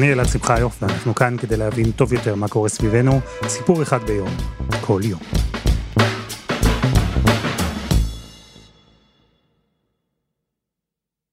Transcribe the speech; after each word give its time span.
אני 0.00 0.12
אלעד 0.12 0.26
שמחיוף, 0.26 0.82
ואנחנו 0.82 1.14
כאן 1.14 1.36
כדי 1.36 1.56
להבין 1.56 1.92
טוב 1.92 2.12
יותר 2.12 2.34
מה 2.34 2.48
קורה 2.48 2.68
סביבנו, 2.68 3.20
סיפור 3.48 3.82
אחד 3.82 4.02
ביום, 4.02 4.28
כל 4.80 5.00
יום. 5.04 5.20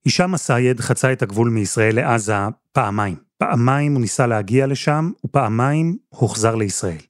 הישאם 0.05 0.33
א-סייד 0.33 0.79
חצה 0.79 1.13
את 1.13 1.21
הגבול 1.21 1.49
מישראל 1.49 1.95
לעזה 1.95 2.33
פעמיים. 2.71 3.15
פעמיים 3.37 3.93
הוא 3.93 4.01
ניסה 4.01 4.27
להגיע 4.27 4.67
לשם, 4.67 5.11
ופעמיים 5.25 5.97
הוחזר 6.09 6.55
לישראל. 6.55 7.01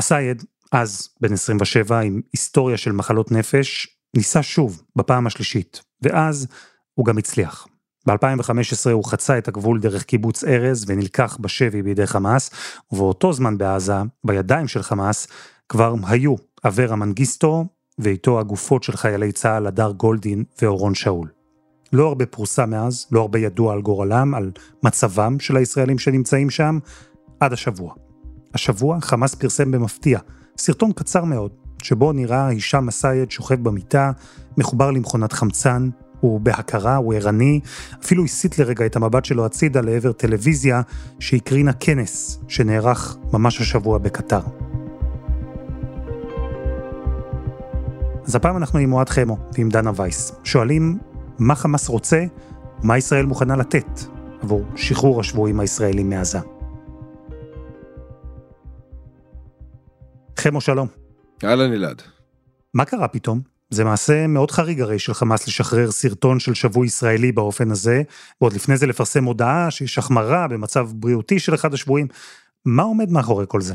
א-סייד, 0.00 0.42
אז 0.72 1.08
בן 1.20 1.32
27 1.32 2.00
עם 2.00 2.20
היסטוריה 2.32 2.76
של 2.76 2.92
מחלות 2.92 3.32
נפש, 3.32 3.88
ניסה 4.16 4.42
שוב, 4.42 4.82
בפעם 4.96 5.26
השלישית, 5.26 5.80
ואז 6.02 6.46
הוא 6.94 7.06
גם 7.06 7.18
הצליח. 7.18 7.66
ב-2015 8.06 8.90
הוא 8.92 9.04
חצה 9.04 9.38
את 9.38 9.48
הגבול 9.48 9.80
דרך 9.80 10.02
קיבוץ 10.02 10.44
ארז 10.44 10.84
ונלקח 10.88 11.38
בשבי 11.40 11.82
בידי 11.82 12.06
חמאס, 12.06 12.50
ובאותו 12.92 13.32
זמן 13.32 13.58
בעזה, 13.58 13.96
בידיים 14.24 14.68
של 14.68 14.82
חמאס, 14.82 15.28
כבר 15.68 15.94
היו 16.06 16.34
אברה 16.64 16.96
מנגיסטו 16.96 17.64
ואיתו 17.98 18.40
הגופות 18.40 18.82
של 18.82 18.96
חיילי 18.96 19.32
צה"ל 19.32 19.66
הדר 19.66 19.90
גולדין 19.90 20.44
ואורון 20.62 20.94
שאול. 20.94 21.28
לא 21.92 22.08
הרבה 22.08 22.26
פורסם 22.26 22.70
מאז, 22.70 23.06
לא 23.12 23.20
הרבה 23.20 23.38
ידוע 23.38 23.72
על 23.72 23.82
גורלם, 23.82 24.34
על 24.34 24.50
מצבם 24.82 25.40
של 25.40 25.56
הישראלים 25.56 25.98
שנמצאים 25.98 26.50
שם, 26.50 26.78
עד 27.40 27.52
השבוע. 27.52 27.94
השבוע 28.54 29.00
חמאס 29.00 29.34
פרסם 29.34 29.70
במפתיע 29.70 30.18
סרטון 30.58 30.92
קצר 30.92 31.24
מאוד, 31.24 31.50
שבו 31.82 32.12
נראה 32.12 32.46
הישאם 32.46 32.88
א-סייד 32.88 33.30
שוכב 33.30 33.62
במיטה, 33.62 34.12
מחובר 34.56 34.90
למכונת 34.90 35.32
חמצן, 35.32 35.88
הוא 36.22 36.40
בהכרה, 36.40 36.96
הוא 36.96 37.14
ערני, 37.14 37.60
אפילו 38.04 38.24
הסיט 38.24 38.58
לרגע 38.58 38.86
את 38.86 38.96
המבט 38.96 39.24
שלו 39.24 39.46
הצידה 39.46 39.80
לעבר 39.80 40.12
טלוויזיה 40.12 40.82
שהקרינה 41.18 41.72
כנס 41.72 42.40
שנערך 42.48 43.16
ממש 43.32 43.60
השבוע 43.60 43.98
בקטר. 43.98 44.40
אז 48.26 48.36
הפעם 48.36 48.56
אנחנו 48.56 48.78
עם 48.78 48.92
אוהד 48.92 49.08
חמו 49.08 49.36
ועם 49.54 49.68
דנה 49.68 49.90
וייס. 49.96 50.32
שואלים 50.44 50.98
מה 51.38 51.54
חמאס 51.54 51.88
רוצה, 51.88 52.24
מה 52.82 52.98
ישראל 52.98 53.26
מוכנה 53.26 53.56
לתת 53.56 54.00
עבור 54.42 54.64
שחרור 54.76 55.20
השבויים 55.20 55.60
הישראלים 55.60 56.10
מעזה. 56.10 56.38
חמו 60.38 60.60
שלום. 60.60 60.88
אהלן 61.44 61.72
אלעד. 61.72 62.02
מה 62.74 62.84
קרה 62.84 63.08
פתאום? 63.08 63.51
זה 63.72 63.84
מעשה 63.84 64.26
מאוד 64.26 64.50
חריג 64.50 64.80
הרי 64.80 64.98
של 64.98 65.14
חמאס 65.14 65.48
לשחרר 65.48 65.90
סרטון 65.90 66.40
של 66.40 66.54
שבוי 66.54 66.86
ישראלי 66.86 67.32
באופן 67.32 67.70
הזה, 67.70 68.02
ועוד 68.40 68.52
לפני 68.52 68.76
זה 68.76 68.86
לפרסם 68.86 69.24
הודעה 69.24 69.70
שיש 69.70 69.98
החמרה 69.98 70.48
במצב 70.48 70.88
בריאותי 70.94 71.38
של 71.38 71.54
אחד 71.54 71.74
השבויים. 71.74 72.06
מה 72.64 72.82
עומד 72.82 73.10
מאחורי 73.10 73.44
כל 73.48 73.60
זה? 73.60 73.74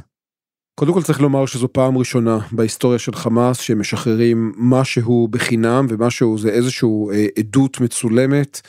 קודם 0.79 0.93
כל 0.93 1.01
צריך 1.01 1.21
לומר 1.21 1.45
שזו 1.45 1.67
פעם 1.73 1.97
ראשונה 1.97 2.39
בהיסטוריה 2.51 2.99
של 2.99 3.15
חמאס 3.15 3.59
שמשחררים 3.59 4.51
משהו 4.57 5.27
בחינם 5.31 5.85
ומשהו 5.89 6.37
זה 6.37 6.49
איזשהו 6.49 7.11
אה, 7.11 7.25
עדות 7.39 7.81
מצולמת 7.81 8.61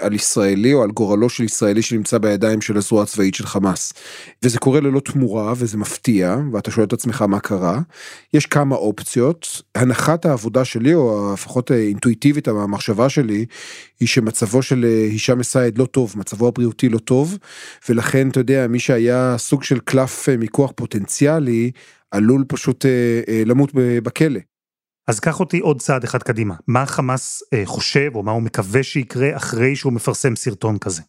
על 0.00 0.12
ישראלי 0.12 0.74
או 0.74 0.82
על 0.82 0.90
גורלו 0.90 1.28
של 1.28 1.44
ישראלי 1.44 1.82
שנמצא 1.82 2.18
בידיים 2.18 2.60
של 2.60 2.76
הזרוע 2.76 3.02
הצבאית 3.02 3.34
של 3.34 3.46
חמאס. 3.46 3.92
וזה 4.42 4.58
קורה 4.58 4.80
ללא 4.80 5.00
תמורה 5.00 5.52
וזה 5.56 5.78
מפתיע 5.78 6.36
ואתה 6.52 6.70
שואל 6.70 6.86
את 6.86 6.92
עצמך 6.92 7.22
מה 7.22 7.40
קרה. 7.40 7.80
יש 8.34 8.46
כמה 8.46 8.76
אופציות 8.76 9.62
הנחת 9.74 10.26
העבודה 10.26 10.64
שלי 10.64 10.94
או 10.94 11.30
לפחות 11.34 11.72
אינטואיטיבית 11.72 12.48
המחשבה 12.48 13.08
שלי 13.08 13.46
היא 14.00 14.08
שמצבו 14.08 14.62
של 14.62 14.84
אה, 14.84 15.04
הישאם 15.10 15.40
א-סייד 15.40 15.78
לא 15.78 15.84
טוב 15.84 16.14
מצבו 16.16 16.48
הבריאותי 16.48 16.88
לא 16.88 16.98
טוב 16.98 17.38
ולכן 17.88 18.28
אתה 18.28 18.40
יודע 18.40 18.66
מי 18.66 18.78
שהיה 18.78 19.34
סוג 19.38 19.62
של 19.62 19.78
קלף 19.78 20.28
אה, 20.28 20.36
מיקוח 20.36 20.72
פוטנציאלי 20.76 21.70
עלול 22.10 22.44
פשוט 22.48 22.86
אה, 22.86 23.42
למות 23.46 23.70
בכלא. 23.74 24.40
אז 25.06 25.20
קח 25.20 25.40
אותי 25.40 25.58
עוד 25.58 25.80
צעד 25.80 26.04
אחד 26.04 26.22
קדימה. 26.22 26.54
מה 26.66 26.86
חמאס 26.86 27.42
אה, 27.52 27.62
חושב 27.64 28.10
או 28.14 28.22
מה 28.22 28.32
הוא 28.32 28.42
מקווה 28.42 28.82
שיקרה 28.82 29.36
אחרי 29.36 29.76
שהוא 29.76 29.92
מפרסם 29.92 30.36
סרטון 30.36 30.78
כזה? 30.78 31.02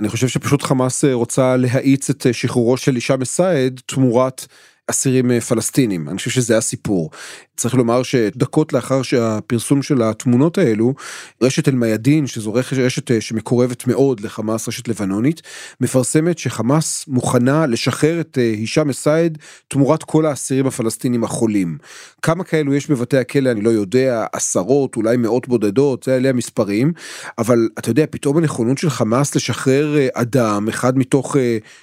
אני 0.00 0.08
חושב 0.08 0.28
שפשוט 0.28 0.62
חמאס 0.62 1.04
אה, 1.04 1.14
רוצה 1.14 1.56
להאיץ 1.56 2.10
את 2.10 2.26
אה, 2.26 2.32
שחרורו 2.32 2.76
של 2.76 2.96
אישה 2.96 3.16
מסעד 3.16 3.80
תמורת 3.86 4.46
אסירים 4.92 5.30
אה, 5.30 5.40
פלסטינים 5.40 6.08
אני 6.08 6.16
חושב 6.16 6.30
שזה 6.30 6.56
הסיפור. 6.56 7.10
צריך 7.56 7.74
לומר 7.74 8.02
שדקות 8.02 8.72
לאחר 8.72 9.02
שהפרסום 9.02 9.82
של 9.82 10.02
התמונות 10.02 10.58
האלו 10.58 10.94
רשת 11.42 11.68
אל 11.68 11.74
מיאדין 11.74 12.26
שזו 12.26 12.54
רשת 12.54 13.10
אה, 13.10 13.20
שמקורבת 13.20 13.86
מאוד 13.86 14.20
לחמאס 14.20 14.68
רשת 14.68 14.88
לבנונית 14.88 15.42
מפרסמת 15.80 16.38
שחמאס 16.38 17.04
מוכנה 17.08 17.66
לשחרר 17.66 18.20
את 18.20 18.38
אה, 18.38 18.42
הישאם 18.42 18.90
א-סייד 18.90 19.38
תמורת 19.68 20.02
כל 20.02 20.26
האסירים 20.26 20.66
הפלסטינים 20.66 21.24
החולים. 21.24 21.78
כמה 22.22 22.44
כאלו 22.44 22.74
יש 22.74 22.90
בבתי 22.90 23.18
הכלא 23.18 23.50
אני 23.50 23.60
לא 23.60 23.70
יודע 23.70 24.26
עשרות 24.32 24.96
אולי 24.96 25.16
מאות 25.16 25.48
בודדות 25.48 26.08
אלה 26.08 26.28
המספרים 26.28 26.92
אבל 27.38 27.68
אתה 27.78 27.90
יודע 27.90 28.04
פתאום 28.10 28.36
הנכונות 28.36 28.78
של 28.78 28.90
חמאס 28.90 29.36
לשחרר 29.36 29.96
אדם 30.14 30.68
אחד 30.68 30.98
מתוך 30.98 31.36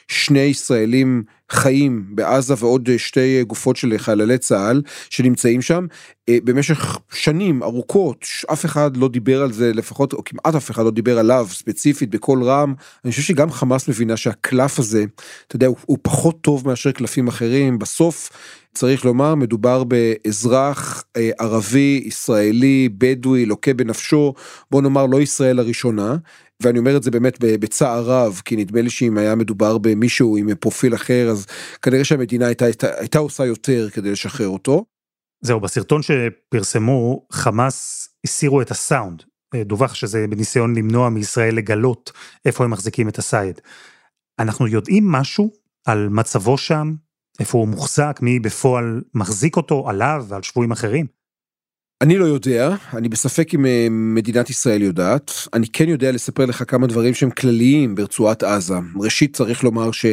שני 0.08 0.40
ישראלים 0.40 1.24
חיים 1.51 2.05
בעזה 2.09 2.53
ועוד 2.57 2.89
שתי 2.97 3.43
גופות 3.43 3.75
של 3.75 3.97
חיילי 3.97 4.37
צה"ל 4.37 4.81
שנמצאים 5.09 5.61
שם. 5.61 5.85
במשך 6.29 6.99
שנים 7.11 7.63
ארוכות 7.63 8.25
אף 8.53 8.65
אחד 8.65 8.97
לא 8.97 9.07
דיבר 9.07 9.41
על 9.41 9.51
זה 9.51 9.73
לפחות 9.73 10.13
או 10.13 10.23
כמעט 10.23 10.55
אף 10.55 10.71
אחד 10.71 10.83
לא 10.83 10.91
דיבר 10.91 11.19
עליו 11.19 11.47
ספציפית 11.51 12.09
בקול 12.09 12.43
רם. 12.43 12.73
אני 13.05 13.11
חושב 13.11 13.23
שגם 13.23 13.51
חמאס 13.51 13.87
מבינה 13.87 14.17
שהקלף 14.17 14.79
הזה 14.79 15.05
אתה 15.47 15.55
יודע 15.55 15.67
הוא, 15.67 15.77
הוא 15.85 15.97
פחות 16.01 16.41
טוב 16.41 16.67
מאשר 16.67 16.91
קלפים 16.91 17.27
אחרים. 17.27 17.79
בסוף 17.79 18.29
צריך 18.74 19.06
לומר 19.06 19.35
מדובר 19.35 19.84
באזרח 19.84 21.03
אה, 21.18 21.30
ערבי 21.40 22.03
ישראלי 22.06 22.90
בדואי 22.97 23.46
לוקה 23.46 23.74
בנפשו 23.74 24.34
בוא 24.72 24.81
נאמר 24.81 25.06
לא 25.06 25.22
ישראל 25.22 25.59
הראשונה 25.59 26.18
ואני 26.63 26.79
אומר 26.79 26.97
את 26.97 27.03
זה 27.03 27.12
באמת 27.12 27.38
בצער 27.40 28.03
רב 28.03 28.41
כי 28.46 28.56
נדמה 28.56 28.81
לי 28.81 28.90
שאם 28.90 29.18
היה 29.18 29.35
מדובר 29.35 29.78
במישהו 29.78 30.38
עם 30.38 30.56
פרופיל 30.56 30.96
אחר 30.96 31.29
אז 31.31 31.46
כנראה 31.81 32.03
שהמדינה 32.03 32.46
הייתה, 32.46 32.66
הייתה, 32.66 32.88
הייתה 32.97 33.19
עושה 33.19 33.46
יותר 33.46 33.90
כדי 33.90 34.12
לשחרר 34.12 34.47
אותו. 34.47 34.85
זהו 35.41 35.59
בסרטון 35.59 36.02
שפרסמו 36.02 37.25
חמאס 37.31 38.09
הסירו 38.24 38.62
את 38.62 38.72
הסאונד 38.72 39.24
דווח 39.56 39.94
שזה 39.94 40.25
בניסיון 40.29 40.75
למנוע 40.75 41.09
מישראל 41.09 41.56
לגלות 41.56 42.12
איפה 42.46 42.63
הם 42.63 42.72
מחזיקים 42.72 43.09
את 43.09 43.18
הסייד. 43.18 43.62
אנחנו 44.40 44.68
יודעים 44.68 45.12
משהו 45.12 45.52
על 45.85 46.09
מצבו 46.09 46.58
שם 46.58 46.94
איפה 47.39 47.57
הוא 47.57 47.67
מוחזק 47.67 48.19
מי 48.22 48.39
בפועל 48.39 49.01
מחזיק 49.13 49.57
אותו 49.57 49.89
עליו 49.89 50.25
ועל 50.27 50.41
שבויים 50.44 50.72
אחרים. 50.72 51.05
אני 52.01 52.17
לא 52.17 52.25
יודע, 52.25 52.75
אני 52.94 53.09
בספק 53.09 53.53
אם 53.53 53.66
אה, 53.66 53.88
מדינת 53.89 54.50
ישראל 54.50 54.81
יודעת, 54.81 55.31
אני 55.53 55.67
כן 55.67 55.89
יודע 55.89 56.11
לספר 56.11 56.45
לך 56.45 56.63
כמה 56.67 56.88
דברים 56.88 57.13
שהם 57.13 57.29
כלליים 57.29 57.95
ברצועת 57.95 58.44
עזה. 58.44 58.75
ראשית 58.99 59.35
צריך 59.35 59.63
לומר 59.63 59.91
ש... 59.91 60.05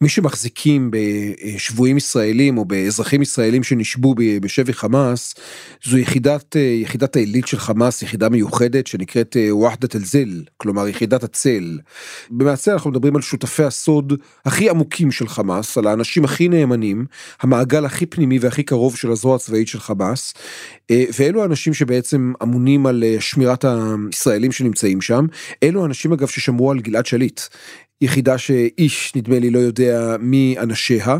מי 0.00 0.08
שמחזיקים 0.08 0.90
בשבויים 0.90 1.96
ישראלים 1.96 2.58
או 2.58 2.64
באזרחים 2.64 3.22
ישראלים 3.22 3.62
שנשבו 3.62 4.14
בשבי 4.42 4.72
חמאס 4.72 5.34
זו 5.84 5.98
יחידת 5.98 6.56
יחידת 6.82 7.16
העילית 7.16 7.46
של 7.46 7.58
חמאס 7.58 8.02
יחידה 8.02 8.28
מיוחדת 8.28 8.86
שנקראת 8.86 9.36
ווחדת 9.50 9.96
אל-זל 9.96 10.42
כלומר 10.56 10.88
יחידת 10.88 11.24
הצל. 11.24 11.78
במעשה 12.30 12.72
אנחנו 12.72 12.90
מדברים 12.90 13.16
על 13.16 13.22
שותפי 13.22 13.64
הסוד 13.64 14.12
הכי 14.44 14.70
עמוקים 14.70 15.10
של 15.10 15.28
חמאס 15.28 15.78
על 15.78 15.86
האנשים 15.86 16.24
הכי 16.24 16.48
נאמנים 16.48 17.06
המעגל 17.40 17.84
הכי 17.84 18.06
פנימי 18.06 18.38
והכי 18.38 18.62
קרוב 18.62 18.96
של 18.96 19.10
הזרוע 19.10 19.36
הצבאית 19.36 19.68
של 19.68 19.80
חמאס 19.80 20.34
ואלו 20.92 21.42
האנשים 21.42 21.74
שבעצם 21.74 22.32
אמונים 22.42 22.86
על 22.86 23.04
שמירת 23.20 23.64
הישראלים 23.64 24.52
שנמצאים 24.52 25.00
שם 25.00 25.26
אלו 25.62 25.82
האנשים 25.82 26.12
אגב 26.12 26.28
ששמרו 26.28 26.70
על 26.70 26.80
גלעד 26.80 27.06
שליט 27.06 27.40
יחידה 28.00 28.38
שאיש 28.38 29.12
נדמה 29.16 29.38
לי 29.38 29.50
לא 29.50 29.58
יודע 29.58 30.16
מי 30.20 30.56
אנשיה. 30.58 31.18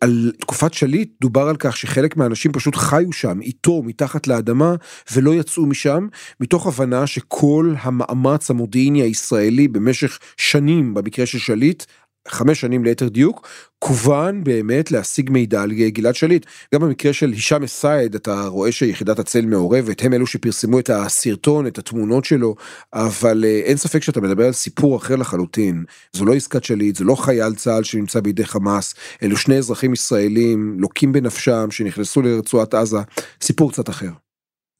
על 0.00 0.32
תקופת 0.40 0.74
שליט 0.74 1.10
דובר 1.20 1.48
על 1.48 1.56
כך 1.58 1.76
שחלק 1.76 2.16
מהאנשים 2.16 2.52
פשוט 2.52 2.76
חיו 2.76 3.12
שם 3.12 3.40
איתו 3.40 3.82
מתחת 3.82 4.26
לאדמה 4.26 4.74
ולא 5.12 5.34
יצאו 5.34 5.66
משם 5.66 6.06
מתוך 6.40 6.66
הבנה 6.66 7.06
שכל 7.06 7.74
המאמץ 7.80 8.50
המודיעיני 8.50 9.02
הישראלי 9.02 9.68
במשך 9.68 10.18
שנים 10.36 10.94
במקרה 10.94 11.26
של 11.26 11.38
שליט 11.38 11.84
חמש 12.28 12.60
שנים 12.60 12.84
ליתר 12.84 13.08
דיוק, 13.08 13.48
כוון 13.78 14.44
באמת 14.44 14.90
להשיג 14.90 15.30
מידע 15.30 15.62
על 15.62 15.72
גלעד 15.72 16.14
שליט. 16.14 16.46
גם 16.74 16.80
במקרה 16.80 17.12
של 17.12 17.30
הישאם 17.30 17.62
א-סייד 17.62 18.14
אתה 18.14 18.46
רואה 18.46 18.72
שיחידת 18.72 19.18
הצל 19.18 19.46
מעורבת, 19.46 20.02
הם 20.02 20.12
אלו 20.12 20.26
שפרסמו 20.26 20.78
את 20.78 20.90
הסרטון, 20.90 21.66
את 21.66 21.78
התמונות 21.78 22.24
שלו, 22.24 22.54
אבל 22.92 23.44
אה, 23.44 23.60
אין 23.64 23.76
ספק 23.76 24.02
שאתה 24.02 24.20
מדבר 24.20 24.46
על 24.46 24.52
סיפור 24.52 24.96
אחר 24.96 25.16
לחלוטין. 25.16 25.84
זו 26.12 26.24
לא 26.24 26.34
עסקת 26.34 26.64
שליט, 26.64 26.96
זה 26.96 27.04
לא 27.04 27.14
חייל 27.14 27.54
צה"ל 27.54 27.82
שנמצא 27.82 28.20
בידי 28.20 28.44
חמאס, 28.44 28.94
אלו 29.22 29.36
שני 29.36 29.58
אזרחים 29.58 29.92
ישראלים 29.92 30.76
לוקים 30.78 31.12
בנפשם 31.12 31.70
שנכנסו 31.70 32.22
לרצועת 32.22 32.74
עזה, 32.74 32.98
סיפור 33.40 33.72
קצת 33.72 33.88
אחר. 33.88 34.10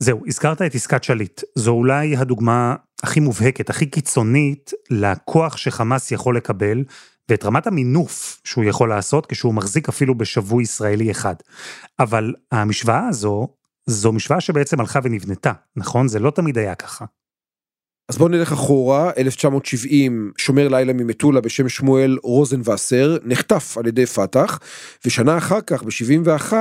זהו, 0.02 0.22
הזכרת 0.26 0.62
את 0.62 0.74
עסקת 0.74 1.04
שליט. 1.04 1.40
זו 1.54 1.70
אולי 1.70 2.16
הדוגמה 2.16 2.74
הכי 3.02 3.20
מובהקת, 3.20 3.70
הכי 3.70 3.86
קיצונית, 3.86 4.70
לכוח 4.90 5.56
שחמאס 5.56 6.12
יכול 6.12 6.36
לקבל, 6.36 6.84
ואת 7.28 7.44
רמת 7.44 7.66
המינוף 7.66 8.40
שהוא 8.44 8.64
יכול 8.64 8.88
לעשות 8.88 9.26
כשהוא 9.26 9.54
מחזיק 9.54 9.88
אפילו 9.88 10.18
בשבוי 10.18 10.62
ישראלי 10.62 11.10
אחד. 11.10 11.34
אבל 11.98 12.34
המשוואה 12.52 13.08
הזו, 13.08 13.48
זו 13.86 14.12
משוואה 14.12 14.40
שבעצם 14.40 14.80
הלכה 14.80 15.00
ונבנתה, 15.02 15.52
נכון? 15.76 16.08
זה 16.08 16.18
לא 16.18 16.30
תמיד 16.30 16.58
היה 16.58 16.74
ככה. 16.74 17.04
אז 18.08 18.18
בואו 18.18 18.28
נלך 18.28 18.52
אחורה, 18.52 19.10
1970, 19.18 20.32
שומר 20.38 20.68
לילה 20.68 20.92
ממטולה 20.92 21.40
בשם 21.40 21.68
שמואל 21.68 22.18
רוזנבסר, 22.22 23.16
נחטף 23.24 23.78
על 23.78 23.86
ידי 23.86 24.06
פת"ח, 24.06 24.58
ושנה 25.06 25.38
אחר 25.38 25.60
כך, 25.60 25.82
ב-71, 25.82 26.52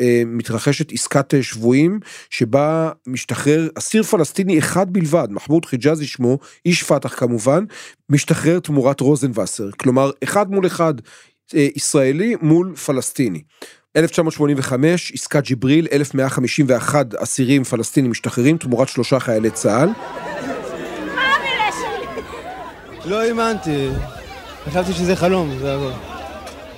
אה, 0.00 0.22
מתרחשת 0.26 0.92
עסקת 0.92 1.34
שבויים, 1.42 2.00
שבה 2.30 2.90
משתחרר 3.06 3.68
אסיר 3.78 4.02
פלסטיני 4.02 4.58
אחד 4.58 4.92
בלבד, 4.92 5.28
מחמוד 5.30 5.64
חיג'אזי 5.64 6.06
שמו, 6.06 6.38
איש 6.66 6.82
פת"ח 6.82 7.14
כמובן, 7.14 7.64
משתחרר 8.08 8.58
תמורת 8.60 9.00
רוזנבסר, 9.00 9.70
כלומר, 9.70 10.10
אחד 10.24 10.50
מול 10.50 10.66
אחד, 10.66 10.94
אה, 11.54 11.68
ישראלי 11.76 12.36
מול 12.42 12.76
פלסטיני. 12.76 13.42
1985, 13.96 15.12
עסקת 15.14 15.44
ג'יבריל, 15.44 15.86
1151 15.92 17.14
אסירים 17.14 17.64
פלסטינים 17.64 18.10
משתחררים 18.10 18.58
תמורת 18.58 18.88
שלושה 18.88 19.20
חיילי 19.20 19.50
צה"ל. 19.50 20.19
לא 23.04 23.22
האמנתי, 23.22 23.88
חשבתי 24.64 24.92
שזה 24.92 25.16
חלום, 25.16 25.58
זה 25.58 25.74
הכל. 25.76 25.90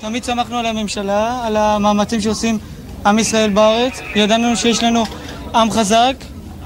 תמיד 0.01 0.25
שמחנו 0.25 0.59
על 0.59 0.67
הממשלה, 0.67 1.47
על 1.47 1.57
המאמצים 1.57 2.21
שעושים 2.21 2.59
עם 3.07 3.19
ישראל 3.19 3.51
בארץ. 3.51 4.01
ידענו 4.15 4.57
שיש 4.57 4.83
לנו 4.83 5.05
עם 5.55 5.71
חזק, 5.71 6.15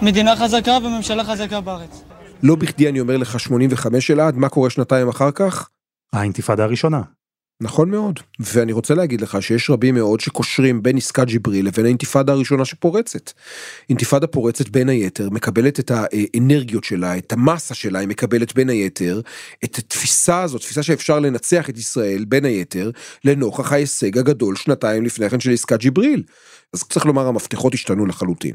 מדינה 0.03 0.37
חזקה 0.37 0.79
וממשלה 0.85 1.25
חזקה 1.25 1.61
בארץ. 1.61 2.03
לא 2.43 2.55
בכדי 2.55 2.89
אני 2.89 3.01
אומר 3.01 3.17
לך 3.17 3.41
85 3.41 4.11
אלעד, 4.11 4.37
מה 4.37 4.49
קורה 4.49 4.71
שנתיים 4.71 5.09
אחר 5.09 5.31
כך? 5.31 5.69
האינתיפאדה 6.13 6.65
הראשונה. 6.65 7.01
נכון 7.61 7.91
מאוד, 7.91 8.21
ואני 8.41 8.73
רוצה 8.73 8.95
להגיד 8.95 9.21
לך 9.21 9.43
שיש 9.43 9.71
רבים 9.71 9.95
מאוד 9.95 10.21
שקושרים 10.21 10.83
בין 10.83 10.97
עסקת 10.97 11.27
ג'יבריל 11.27 11.67
לבין 11.67 11.85
האינתיפאדה 11.85 12.33
הראשונה 12.33 12.65
שפורצת. 12.65 13.33
אינתיפאדה 13.89 14.27
פורצת 14.27 14.69
בין 14.69 14.89
היתר, 14.89 15.31
מקבלת 15.31 15.81
את 15.81 15.91
האנרגיות 15.95 16.85
שלה, 16.85 17.19
את 17.19 17.33
המסה 17.33 17.75
שלה, 17.75 17.99
היא 17.99 18.09
מקבלת 18.09 18.55
בין 18.55 18.69
היתר 18.69 19.21
את 19.65 19.79
התפיסה 19.79 20.43
הזאת, 20.43 20.61
תפיסה 20.61 20.83
שאפשר 20.83 21.19
לנצח 21.19 21.71
את 21.71 21.79
ישראל 21.79 22.25
בין 22.25 22.45
היתר, 22.45 22.91
לנוכח 23.25 23.73
ההישג 23.73 24.19
הגדול 24.19 24.57
שנתיים 24.57 25.05
לפני 25.05 25.31
כן 25.31 25.41
של 25.41 25.53
עסקת 25.53 25.79
ג'יבריל. 25.79 26.23
אז 26.73 26.85
צריך 26.85 27.07
לומר 27.07 27.27
המפתחות 27.27 27.75
השתנו 27.75 28.07
לחלוטין. 28.07 28.55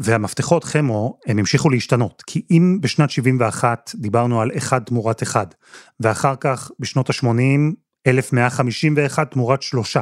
והמפתחות 0.00 0.64
חמו 0.64 1.18
הם 1.26 1.38
המשיכו 1.38 1.70
להשתנות 1.70 2.22
כי 2.26 2.42
אם 2.50 2.78
בשנת 2.80 3.10
71 3.10 3.90
דיברנו 3.94 4.40
על 4.40 4.50
אחד 4.56 4.78
תמורת 4.78 5.22
אחד 5.22 5.46
ואחר 6.00 6.34
כך 6.40 6.70
בשנות 6.80 7.10
ה-80 7.10 7.87
1151 8.08 9.30
תמורת 9.30 9.62
שלושה. 9.62 10.00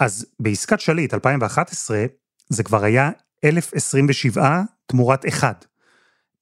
אז 0.00 0.26
בעסקת 0.40 0.80
שליט 0.80 1.14
2011 1.14 2.04
זה 2.48 2.62
כבר 2.62 2.84
היה 2.84 3.10
1027 3.44 4.62
תמורת 4.86 5.28
אחד. 5.28 5.54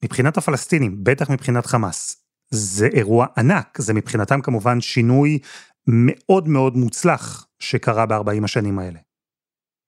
מבחינת 0.03 0.37
הפלסטינים, 0.37 1.03
בטח 1.03 1.29
מבחינת 1.29 1.65
חמאס, 1.65 2.17
זה 2.49 2.87
אירוע 2.87 3.27
ענק, 3.37 3.77
זה 3.81 3.93
מבחינתם 3.93 4.41
כמובן 4.41 4.81
שינוי 4.81 5.39
מאוד 5.87 6.47
מאוד 6.47 6.77
מוצלח 6.77 7.47
שקרה 7.59 8.05
ב-40 8.05 8.43
השנים 8.43 8.79
האלה. 8.79 8.99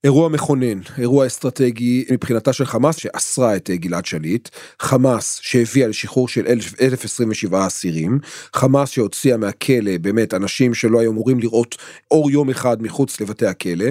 אירוע 0.05 0.29
מכונן, 0.29 0.79
אירוע 0.97 1.27
אסטרטגי 1.27 2.05
מבחינתה 2.11 2.53
של 2.53 2.65
חמאס 2.65 2.95
שאסרה 2.95 3.55
את 3.55 3.69
אה, 3.69 3.75
גלעד 3.75 4.05
שליט, 4.05 4.49
חמאס 4.79 5.39
שהביאה 5.41 5.87
לשחרור 5.87 6.27
של 6.27 6.47
1,027 6.47 7.67
אסירים, 7.67 8.19
חמאס 8.53 8.89
שהוציאה 8.89 9.37
מהכלא 9.37 9.97
באמת 10.01 10.33
אנשים 10.33 10.73
שלא 10.73 10.99
היו 10.99 11.11
אמורים 11.11 11.39
לראות 11.39 11.75
אור 12.11 12.31
יום 12.31 12.49
אחד 12.49 12.81
מחוץ 12.81 13.21
לבתי 13.21 13.45
הכלא, 13.45 13.85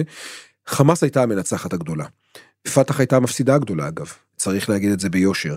חמאס 0.67 1.03
הייתה 1.03 1.23
המנצחת 1.23 1.73
הגדולה. 1.73 2.05
פת"ח 2.73 2.99
הייתה 2.99 3.15
המפסידה 3.15 3.55
הגדולה 3.55 3.87
אגב, 3.87 4.13
צריך 4.37 4.69
להגיד 4.69 4.91
את 4.91 4.99
זה 4.99 5.09
ביושר. 5.09 5.55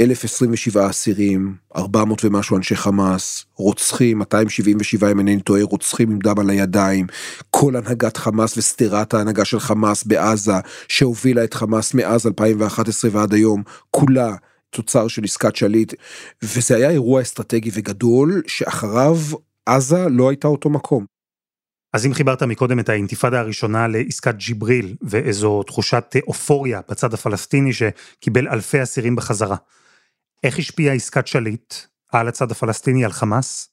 1027 0.00 0.90
אסירים, 0.90 1.54
400 1.76 2.24
ומשהו 2.24 2.56
אנשי 2.56 2.76
חמאס, 2.76 3.44
רוצחים, 3.54 4.18
277 4.18 5.10
אם 5.10 5.18
אינני 5.18 5.40
טועה, 5.40 5.62
רוצחים 5.62 6.10
עם 6.10 6.18
דם 6.18 6.38
על 6.38 6.50
הידיים, 6.50 7.06
כל 7.50 7.76
הנהגת 7.76 8.16
חמאס 8.16 8.56
וסתירת 8.56 9.14
ההנהגה 9.14 9.44
של 9.44 9.60
חמאס 9.60 10.04
בעזה, 10.04 10.52
שהובילה 10.88 11.44
את 11.44 11.54
חמאס 11.54 11.94
מאז 11.94 12.26
2011 12.26 13.10
ועד 13.14 13.32
היום, 13.32 13.62
כולה 13.90 14.34
תוצר 14.70 15.08
של 15.08 15.24
עסקת 15.24 15.56
שליט, 15.56 15.94
וזה 16.42 16.76
היה 16.76 16.90
אירוע 16.90 17.22
אסטרטגי 17.22 17.70
וגדול, 17.72 18.42
שאחריו 18.46 19.16
עזה 19.66 20.06
לא 20.10 20.28
הייתה 20.28 20.48
אותו 20.48 20.70
מקום. 20.70 21.17
אז 21.92 22.06
אם 22.06 22.14
חיברת 22.14 22.42
מקודם 22.42 22.80
את 22.80 22.88
האינתיפאדה 22.88 23.40
הראשונה 23.40 23.88
לעסקת 23.88 24.34
ג'יבריל 24.34 24.96
ואיזו 25.02 25.62
תחושת 25.62 26.14
אופוריה 26.26 26.80
בצד 26.88 27.14
הפלסטיני 27.14 27.70
שקיבל 27.72 28.48
אלפי 28.48 28.82
אסירים 28.82 29.16
בחזרה, 29.16 29.56
איך 30.44 30.58
השפיעה 30.58 30.94
עסקת 30.94 31.26
שליט 31.26 31.74
על 32.12 32.28
הצד 32.28 32.50
הפלסטיני, 32.50 33.04
על 33.04 33.12
חמאס? 33.12 33.68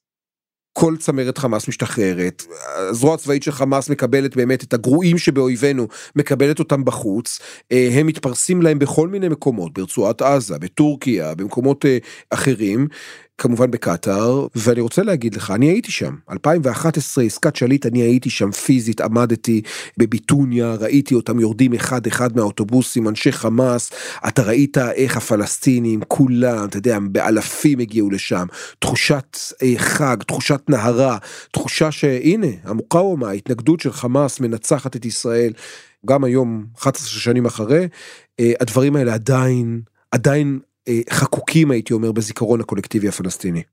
כל 0.78 0.98
צמרת 0.98 1.38
חמאס 1.38 1.68
משתחררת, 1.68 2.44
הזרוע 2.76 3.14
הצבאית 3.14 3.44
של 3.44 3.52
חמאס 3.52 3.90
מקבלת 3.90 4.36
באמת 4.36 4.64
את 4.64 4.74
הגרועים 4.74 5.18
שבאויבינו, 5.18 5.88
מקבלת 6.16 6.60
אותם 6.60 6.86
בחוץ, 6.86 7.40
אה, 7.72 7.90
הם 7.92 8.08
מתפרסים 8.08 8.62
להם 8.62 8.80
בכל 8.80 9.08
מיני 9.08 9.30
מקומות, 9.30 9.74
ברצועת 9.74 10.22
עזה, 10.22 10.58
בטורקיה, 10.60 11.36
במקומות 11.36 11.86
אה, 11.86 11.98
אחרים, 12.30 12.88
כמובן 13.38 13.72
בקטאר, 13.72 14.48
ואני 14.56 14.82
רוצה 14.82 15.04
להגיד 15.04 15.36
לך, 15.36 15.52
אני 15.52 15.66
הייתי 15.66 15.92
שם, 15.92 16.16
2011 16.32 17.24
עסקת 17.24 17.56
שליט, 17.56 17.86
אני 17.86 18.00
הייתי 18.02 18.30
שם 18.30 18.52
פיזית, 18.52 19.02
עמדתי 19.02 19.62
בביטוניה, 19.98 20.74
ראיתי 20.74 21.16
אותם 21.16 21.40
יורדים 21.40 21.74
אחד 21.74 22.08
אחד 22.08 22.36
מהאוטובוסים, 22.36 23.08
אנשי 23.08 23.32
חמאס, 23.32 23.92
אתה 24.28 24.42
ראית 24.42 24.78
איך 24.78 25.18
הפלסטינים, 25.18 26.02
כולם, 26.08 26.66
אתה 26.66 26.78
יודע, 26.78 26.98
באלפים 27.12 27.80
הגיעו 27.80 28.10
לשם, 28.10 28.46
תחושת 28.80 29.38
אה, 29.64 29.74
חג, 29.78 30.18
תחושת 30.28 30.62
נהרה, 30.70 31.18
תחושה 31.52 31.92
שהנה, 31.92 32.48
המוקאומה, 32.64 33.30
ההתנגדות 33.30 33.80
של 33.80 33.92
חמאס 33.92 34.40
מנצחת 34.40 34.96
את 34.96 35.06
ישראל, 35.06 35.54
גם 36.06 36.24
היום, 36.24 36.66
11 36.80 37.08
שנים 37.08 37.46
אחרי, 37.46 37.88
אה, 38.40 38.52
הדברים 38.60 38.96
האלה 38.96 39.14
עדיין, 39.14 39.82
עדיין 40.12 40.60
חקוקים 41.10 41.72
הייתי 41.72 41.94
אומר 41.94 42.12
בזיכרון 42.12 42.62
הקולקטיבי 42.62 43.08
הפלסטיני. 43.08 43.64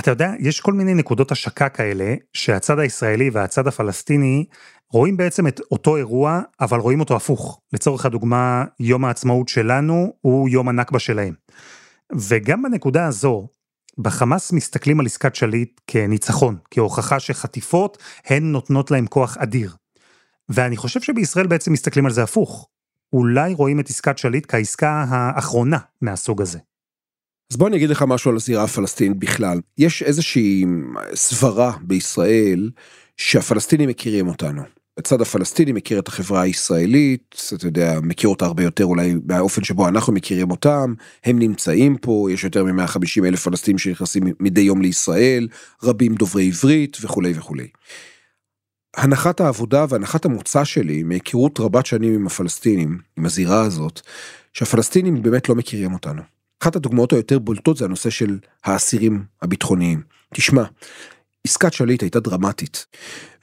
אתה 0.00 0.10
יודע, 0.10 0.32
יש 0.38 0.60
כל 0.60 0.72
מיני 0.72 0.94
נקודות 0.94 1.32
השקה 1.32 1.68
כאלה, 1.68 2.14
שהצד 2.32 2.78
הישראלי 2.78 3.30
והצד 3.30 3.66
הפלסטיני 3.66 4.44
רואים 4.90 5.16
בעצם 5.16 5.46
את 5.46 5.60
אותו 5.70 5.96
אירוע, 5.96 6.40
אבל 6.60 6.78
רואים 6.78 7.00
אותו 7.00 7.16
הפוך. 7.16 7.60
לצורך 7.72 8.06
הדוגמה, 8.06 8.64
יום 8.80 9.04
העצמאות 9.04 9.48
שלנו 9.48 10.12
הוא 10.20 10.48
יום 10.48 10.68
הנכבה 10.68 10.98
שלהם. 10.98 11.34
וגם 12.16 12.62
בנקודה 12.62 13.06
הזו, 13.06 13.48
בחמאס 13.98 14.52
מסתכלים 14.52 15.00
על 15.00 15.06
עסקת 15.06 15.34
שליט 15.34 15.80
כניצחון, 15.86 16.56
כהוכחה 16.70 17.20
שחטיפות 17.20 17.98
הן 18.26 18.42
נותנות 18.52 18.90
להם 18.90 19.06
כוח 19.06 19.36
אדיר. 19.36 19.74
ואני 20.48 20.76
חושב 20.76 21.00
שבישראל 21.00 21.46
בעצם 21.46 21.72
מסתכלים 21.72 22.06
על 22.06 22.12
זה 22.12 22.22
הפוך. 22.22 22.68
אולי 23.12 23.54
רואים 23.54 23.80
את 23.80 23.90
עסקת 23.90 24.18
שליט 24.18 24.44
כעסקה 24.48 25.04
האחרונה 25.08 25.78
מהסוג 26.00 26.42
הזה. 26.42 26.58
אז 27.52 27.56
בוא 27.56 27.68
אני 27.68 27.76
אגיד 27.76 27.90
לך 27.90 28.04
משהו 28.08 28.30
על 28.30 28.36
הזירה 28.36 28.64
הפלסטינית 28.64 29.18
בכלל. 29.18 29.60
יש 29.78 30.02
איזושהי 30.02 30.64
סברה 31.14 31.72
בישראל 31.82 32.70
שהפלסטינים 33.16 33.88
מכירים 33.88 34.28
אותנו. 34.28 34.62
הצד 34.98 35.20
הפלסטיני 35.20 35.72
מכיר 35.72 35.98
את 35.98 36.08
החברה 36.08 36.40
הישראלית, 36.40 37.36
אתה 37.54 37.66
יודע, 37.66 37.98
מכיר 38.02 38.30
אותה 38.30 38.44
הרבה 38.44 38.62
יותר 38.62 38.84
אולי 38.84 39.14
באופן 39.22 39.64
שבו 39.64 39.88
אנחנו 39.88 40.12
מכירים 40.12 40.50
אותם, 40.50 40.94
הם 41.24 41.38
נמצאים 41.38 41.96
פה, 41.96 42.28
יש 42.32 42.44
יותר 42.44 42.64
מ-150 42.64 43.24
אלף 43.26 43.42
פלסטינים 43.42 43.78
שנכנסים 43.78 44.22
מדי 44.40 44.60
יום 44.60 44.82
לישראל, 44.82 45.48
רבים 45.82 46.14
דוברי 46.14 46.46
עברית 46.46 46.96
וכולי 47.02 47.32
וכולי. 47.36 47.68
הנחת 48.96 49.40
העבודה 49.40 49.84
והנחת 49.88 50.24
המוצא 50.24 50.64
שלי 50.64 51.02
מהיכרות 51.02 51.60
רבת 51.60 51.86
שנים 51.86 52.14
עם 52.14 52.26
הפלסטינים, 52.26 52.98
עם 53.16 53.26
הזירה 53.26 53.62
הזאת, 53.62 54.00
שהפלסטינים 54.52 55.22
באמת 55.22 55.48
לא 55.48 55.54
מכירים 55.54 55.92
אותנו. 55.92 56.22
אחת 56.62 56.76
הדוגמאות 56.76 57.12
היותר 57.12 57.38
בולטות 57.38 57.76
זה 57.76 57.84
הנושא 57.84 58.10
של 58.10 58.38
האסירים 58.64 59.24
הביטחוניים. 59.42 60.02
תשמע, 60.34 60.64
עסקת 61.46 61.72
שליט 61.72 62.02
הייתה 62.02 62.20
דרמטית. 62.20 62.86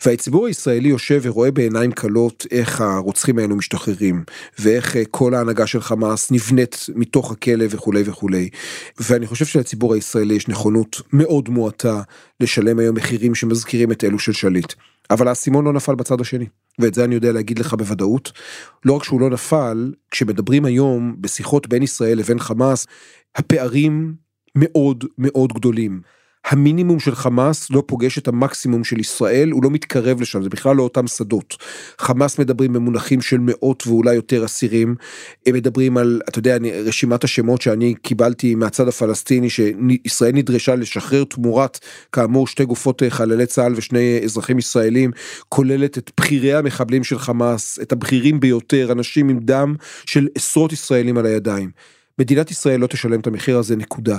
והציבור 0.06 0.48
הישראלי 0.48 0.90
יושב 0.90 1.22
ורואה 1.24 1.52
בעיניים 1.52 1.92
כלות 1.92 2.46
איך 2.52 2.82
הרוצחים 2.82 3.40
האלו 3.40 3.56
משתחררים, 3.56 4.24
ואיך 4.60 4.96
אה, 4.96 5.04
כל 5.12 5.34
ההנהגה 5.34 5.68
של 5.68 5.82
חמאס 5.82 6.32
נבנית 6.32 6.86
מתוך 6.96 7.32
הכלא 7.32 7.66
וכולי 7.70 8.02
וכולי. 8.06 8.50
ואני 9.00 9.28
חושב 9.28 9.46
שלציבור 9.46 9.94
הישראלי 9.94 10.34
יש 10.34 10.48
נכונות 10.48 11.02
מאוד 11.14 11.50
מועטה 11.50 12.02
לשלם 12.40 12.80
היום 12.80 12.96
מחירים 12.96 13.36
שמזכירים 13.36 13.92
את 13.92 14.04
אלו 14.04 14.20
של 14.20 14.34
שליט. 14.34 14.74
אבל 15.10 15.28
האסימון 15.28 15.66
לא 15.66 15.74
נפל 15.74 15.96
בצד 15.96 16.22
השני, 16.22 16.46
ואת 16.80 16.94
זה 16.94 17.04
אני 17.04 17.16
יודע 17.16 17.32
להגיד 17.32 17.60
לך 17.60 17.74
בוודאות. 17.74 18.32
לא 18.86 18.94
רק 18.94 19.04
שהוא 19.04 19.22
לא 19.22 19.30
נפל, 19.30 19.94
כשמדברים 20.12 20.66
היום 20.66 21.16
בשיחות 21.22 21.68
בין 21.68 21.84
ישראל 21.84 22.18
לבין 22.18 22.40
חמאס, 22.40 22.88
הפערים 23.36 24.14
מאוד 24.56 25.06
מאוד 25.18 25.54
גדולים. 25.54 26.02
המינימום 26.50 27.00
של 27.00 27.16
חמאס 27.16 27.72
לא 27.72 27.84
פוגש 27.86 28.18
את 28.18 28.28
המקסימום 28.28 28.84
של 28.84 29.00
ישראל, 29.00 29.52
הוא 29.52 29.64
לא 29.64 29.70
מתקרב 29.70 30.22
לשם, 30.22 30.44
זה 30.44 30.50
בכלל 30.50 30.76
לא 30.76 30.84
אותם 30.84 31.08
שדות. 31.08 31.58
חמאס 32.00 32.40
מדברים 32.40 32.74
במונחים 32.74 33.22
של 33.22 33.38
מאות 33.40 33.88
ואולי 33.88 34.16
יותר 34.16 34.46
אסירים, 34.46 34.96
הם 35.46 35.56
מדברים 35.56 35.98
על, 35.98 36.22
אתה 36.30 36.40
יודע, 36.40 36.58
רשימת 36.86 37.24
השמות 37.24 37.62
שאני 37.62 37.96
קיבלתי 38.02 38.56
מהצד 38.56 38.88
הפלסטיני, 38.88 39.50
שישראל 39.50 40.32
נדרשה 40.32 40.76
לשחרר 40.76 41.24
תמורת, 41.24 41.80
כאמור, 42.12 42.48
שתי 42.48 42.66
גופות 42.66 43.02
חללי 43.10 43.46
צה"ל 43.46 43.74
ושני 43.76 44.20
אזרחים 44.24 44.60
ישראלים, 44.60 45.12
כוללת 45.50 45.98
את 45.98 46.12
בכירי 46.18 46.54
המחבלים 46.54 47.04
של 47.04 47.20
חמאס, 47.20 47.80
את 47.82 47.92
הבכירים 47.92 48.40
ביותר, 48.40 48.92
אנשים 48.92 49.30
עם 49.30 49.40
דם 49.40 49.76
של 50.06 50.28
עשרות 50.36 50.74
ישראלים 50.74 51.18
על 51.18 51.26
הידיים. 51.26 51.99
מדינת 52.20 52.52
ישראל 52.52 52.80
לא 52.80 52.88
תשלם 52.88 53.20
את 53.20 53.28
המחיר 53.28 53.58
הזה 53.58 53.76
נקודה. 53.76 54.18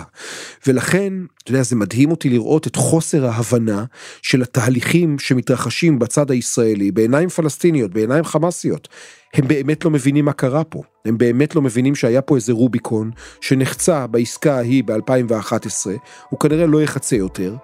ולכן, 0.67 1.13
אתה 1.43 1.51
יודע, 1.51 1.63
זה 1.63 1.77
מדהים 1.77 2.11
אותי 2.11 2.29
לראות 2.29 2.67
את 2.67 2.77
חוסר 2.77 3.27
ההבנה 3.27 3.85
של 4.23 4.43
התהליכים 4.43 5.19
שמתרחשים 5.19 5.99
בצד 5.99 6.31
הישראלי, 6.31 6.91
בעיניים 6.91 7.29
פלסטיניות, 7.29 7.91
בעיניים 7.91 8.25
חמאסיות. 8.25 8.89
הם 9.35 9.49
באמת 9.49 9.85
לא 9.85 9.91
מבינים 9.91 10.25
מה 10.25 10.33
קרה 10.33 10.65
פה. 10.65 10.83
הם 11.05 11.19
באמת 11.19 11.55
לא 11.55 11.63
מבינים 11.63 11.95
שהיה 11.95 12.23
פה 12.23 12.37
איזה 12.37 12.53
רוביקון 12.53 13.11
שנחצה 13.41 14.07
בעסקה 14.07 14.57
ההיא 14.57 14.85
ב-2011, 14.87 15.87
הוא 16.29 16.41
כנראה 16.41 16.67
לא 16.67 16.83
יחצה 16.83 17.17
יותר, 17.17 17.57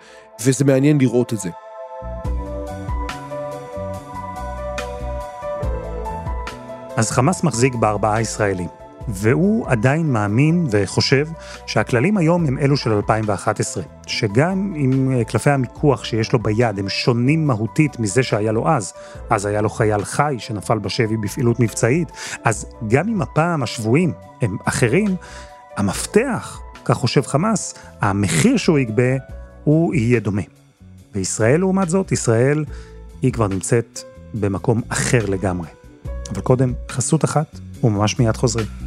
וזה 0.45 0.65
מעניין 0.65 0.99
לראות 1.01 1.33
את 1.33 1.39
זה. 1.39 1.51
אז 6.97 7.11
חמאס 7.11 7.45
מחזיק 7.45 7.75
בארבעה 7.75 8.21
ישראלים. 8.21 8.86
והוא 9.09 9.67
עדיין 9.69 10.13
מאמין 10.13 10.67
וחושב 10.71 11.29
שהכללים 11.67 12.17
היום 12.17 12.47
הם 12.47 12.59
אלו 12.59 12.77
של 12.77 12.93
2011, 12.93 13.83
שגם 14.07 14.75
אם 14.77 15.13
אה, 15.13 15.25
קלפי 15.25 15.51
המיקוח 15.51 16.05
שיש 16.05 16.33
לו 16.33 16.39
ביד 16.39 16.79
הם 16.79 16.89
שונים 16.89 17.47
מהותית 17.47 18.01
מזה 18.01 18.23
שהיה 18.23 18.53
לו 18.53 18.69
אז, 18.69 18.93
אז 19.31 19.47
היה 19.47 19.61
לו 19.61 19.71
חייל 19.71 20.05
חי 20.05 20.37
שנפל 20.39 20.79
בשבי 20.79 21.17
בפעילות 21.17 21.61
מבצעית, 21.61 22.09
אז 22.45 22.67
גם 22.89 23.09
אם 23.09 23.23
הפעם 23.23 23.63
השבויים 23.63 24.13
הם 24.43 24.57
אחרים, 24.65 25.17
המפתח, 25.77 26.61
כך 26.85 26.97
חושב 26.97 27.23
חמאס, 27.23 27.75
המחיר 28.01 28.57
שהוא 28.57 28.79
יגבה, 28.79 29.17
הוא 29.65 29.95
יהיה 29.95 30.21
דומה. 30.21 30.43
בישראל, 31.15 31.61
לעומת 31.61 31.89
זאת, 31.89 32.13
ישראל 32.13 32.65
היא 33.23 33.33
כבר 33.33 33.49
נמצאת 33.49 34.01
במקום 34.35 34.81
אחר 34.89 35.27
לגמרי. 35.27 35.69
אבל 36.33 36.41
קודם, 36.41 36.73
חסות 36.91 37.25
אחת, 37.25 37.59
וממש 37.85 38.19
מיד 38.19 38.37
חוזרים. 38.37 38.86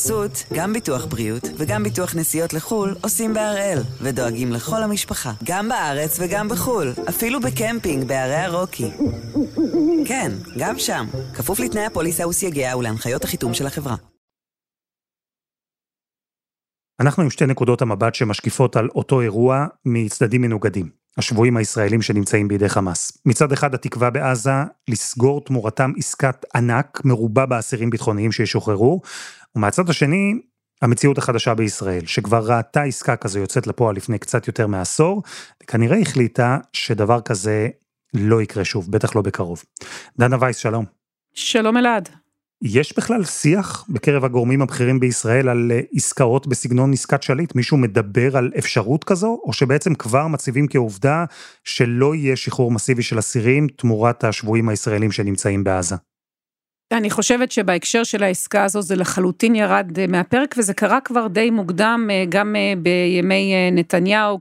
בחסות, 0.00 0.44
גם 0.54 0.72
ביטוח 0.72 1.06
בריאות 1.06 1.42
וגם 1.56 1.82
ביטוח 1.82 2.14
נסיעות 2.14 2.52
לחו"ל 2.52 2.94
עושים 3.02 3.34
בהראל, 3.34 3.78
ודואגים 4.02 4.52
לכל 4.52 4.82
המשפחה, 4.82 5.32
גם 5.44 5.68
בארץ 5.68 6.18
וגם 6.20 6.48
בחו"ל, 6.48 6.92
אפילו 7.08 7.40
בקמפינג 7.40 8.04
בערי 8.04 8.36
הרוקי. 8.36 8.90
כן, 10.06 10.32
גם 10.58 10.78
שם, 10.78 11.06
כפוף 11.34 11.60
לתנאי 11.60 11.84
הפוליסה 11.84 12.28
וסייגיה 12.28 12.76
ולהנחיות 12.76 13.24
החיתום 13.24 13.54
של 13.54 13.66
החברה. 13.66 13.96
אנחנו 17.00 17.22
עם 17.22 17.30
שתי 17.30 17.46
נקודות 17.46 17.82
המבט 17.82 18.14
שמשקיפות 18.14 18.76
על 18.76 18.88
אותו 18.94 19.20
אירוע 19.20 19.66
מצדדים 19.84 20.42
מנוגדים. 20.42 21.00
השבויים 21.18 21.56
הישראלים 21.56 22.02
שנמצאים 22.02 22.48
בידי 22.48 22.68
חמאס. 22.68 23.18
מצד 23.26 23.52
אחד 23.52 23.74
התקווה 23.74 24.10
בעזה 24.10 24.50
לסגור 24.88 25.44
תמורתם 25.44 25.92
עסקת 25.98 26.44
ענק 26.54 27.00
מרובה 27.04 27.46
באסירים 27.46 27.90
ביטחוניים 27.90 28.32
שישוחררו, 28.32 29.00
ומהצד 29.56 29.90
השני, 29.90 30.34
המציאות 30.82 31.18
החדשה 31.18 31.54
בישראל, 31.54 32.06
שכבר 32.06 32.52
ראתה 32.52 32.82
עסקה 32.82 33.16
כזו 33.16 33.38
יוצאת 33.38 33.66
לפועל 33.66 33.96
לפני 33.96 34.18
קצת 34.18 34.46
יותר 34.46 34.66
מעשור, 34.66 35.22
וכנראה 35.62 35.98
החליטה 35.98 36.58
שדבר 36.72 37.20
כזה 37.20 37.68
לא 38.14 38.42
יקרה 38.42 38.64
שוב, 38.64 38.90
בטח 38.90 39.16
לא 39.16 39.22
בקרוב. 39.22 39.62
דנה 40.18 40.36
וייס, 40.40 40.56
שלום. 40.56 40.84
שלום 41.34 41.76
אלעד. 41.76 42.08
יש 42.62 42.96
בכלל 42.96 43.24
שיח 43.24 43.86
בקרב 43.88 44.24
הגורמים 44.24 44.62
הבכירים 44.62 45.00
בישראל 45.00 45.48
על 45.48 45.72
אה, 45.74 45.80
עסקאות 45.92 46.46
בסגנון 46.46 46.92
עסקת 46.92 47.22
שליט? 47.22 47.54
מישהו 47.54 47.76
מדבר 47.76 48.36
על 48.36 48.50
אפשרות 48.58 49.04
כזו, 49.04 49.40
או 49.44 49.52
שבעצם 49.52 49.94
כבר 49.94 50.26
מציבים 50.26 50.66
כעובדה 50.68 51.24
שלא 51.64 52.14
יהיה 52.14 52.36
שחרור 52.36 52.70
מסיבי 52.70 53.02
של 53.02 53.18
אסירים 53.18 53.68
תמורת 53.68 54.24
השבויים 54.24 54.68
הישראלים 54.68 55.12
שנמצאים 55.12 55.64
בעזה? 55.64 55.96
אני 56.92 57.10
חושבת 57.10 57.52
שבהקשר 57.52 58.04
של 58.04 58.22
העסקה 58.22 58.64
הזו 58.64 58.82
זה 58.82 58.96
לחלוטין 58.96 59.54
ירד 59.54 59.98
אה, 59.98 60.06
מהפרק, 60.06 60.54
וזה 60.58 60.74
קרה 60.74 61.00
כבר 61.00 61.26
די 61.26 61.50
מוקדם, 61.50 62.08
אה, 62.12 62.24
גם 62.28 62.56
בימי 62.82 63.70
נתניהו. 63.72 64.38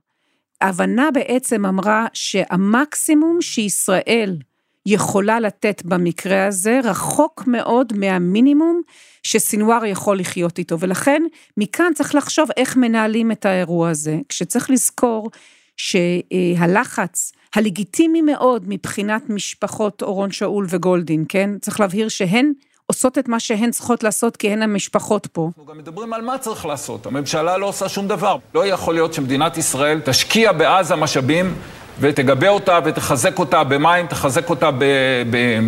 ההבנה 0.61 1.11
בעצם 1.13 1.65
אמרה 1.65 2.07
שהמקסימום 2.13 3.41
שישראל 3.41 4.37
יכולה 4.85 5.39
לתת 5.39 5.81
במקרה 5.85 6.47
הזה, 6.47 6.79
רחוק 6.83 7.43
מאוד 7.47 7.93
מהמינימום 7.97 8.81
שסינואר 9.23 9.85
יכול 9.85 10.19
לחיות 10.19 10.57
איתו, 10.57 10.79
ולכן 10.79 11.23
מכאן 11.57 11.91
צריך 11.95 12.15
לחשוב 12.15 12.49
איך 12.57 12.77
מנהלים 12.77 13.31
את 13.31 13.45
האירוע 13.45 13.89
הזה, 13.89 14.17
כשצריך 14.29 14.69
לזכור 14.69 15.29
שהלחץ 15.77 17.31
הלגיטימי 17.55 18.21
מאוד 18.21 18.63
מבחינת 18.67 19.29
משפחות 19.29 20.01
אורון 20.01 20.31
שאול 20.31 20.65
וגולדין, 20.69 21.25
כן? 21.29 21.49
צריך 21.61 21.79
להבהיר 21.79 22.09
שהן 22.09 22.51
עושות 22.85 23.17
את 23.17 23.27
מה 23.27 23.39
שהן 23.39 23.71
צריכות 23.71 24.03
לעשות 24.03 24.37
כי 24.37 24.49
הן 24.49 24.61
המשפחות 24.61 25.27
פה. 25.27 25.45
אנחנו 25.47 25.65
גם 25.65 25.77
מדברים 25.77 26.13
על 26.13 26.21
מה 26.21 26.37
צריך 26.37 26.65
לעשות. 26.65 27.05
הממשלה 27.05 27.57
לא 27.57 27.65
עושה 27.65 27.89
שום 27.89 28.07
דבר. 28.07 28.37
לא 28.55 28.65
יכול 28.65 28.93
להיות 28.93 29.13
שמדינת 29.13 29.57
ישראל 29.57 29.99
תשקיע 29.99 30.51
בעזה 30.51 30.95
משאבים 30.95 31.55
ותגבה 31.99 32.49
אותה 32.49 32.79
ותחזק 32.85 33.39
אותה 33.39 33.63
במים, 33.63 34.07
תחזק 34.07 34.49
אותה 34.49 34.69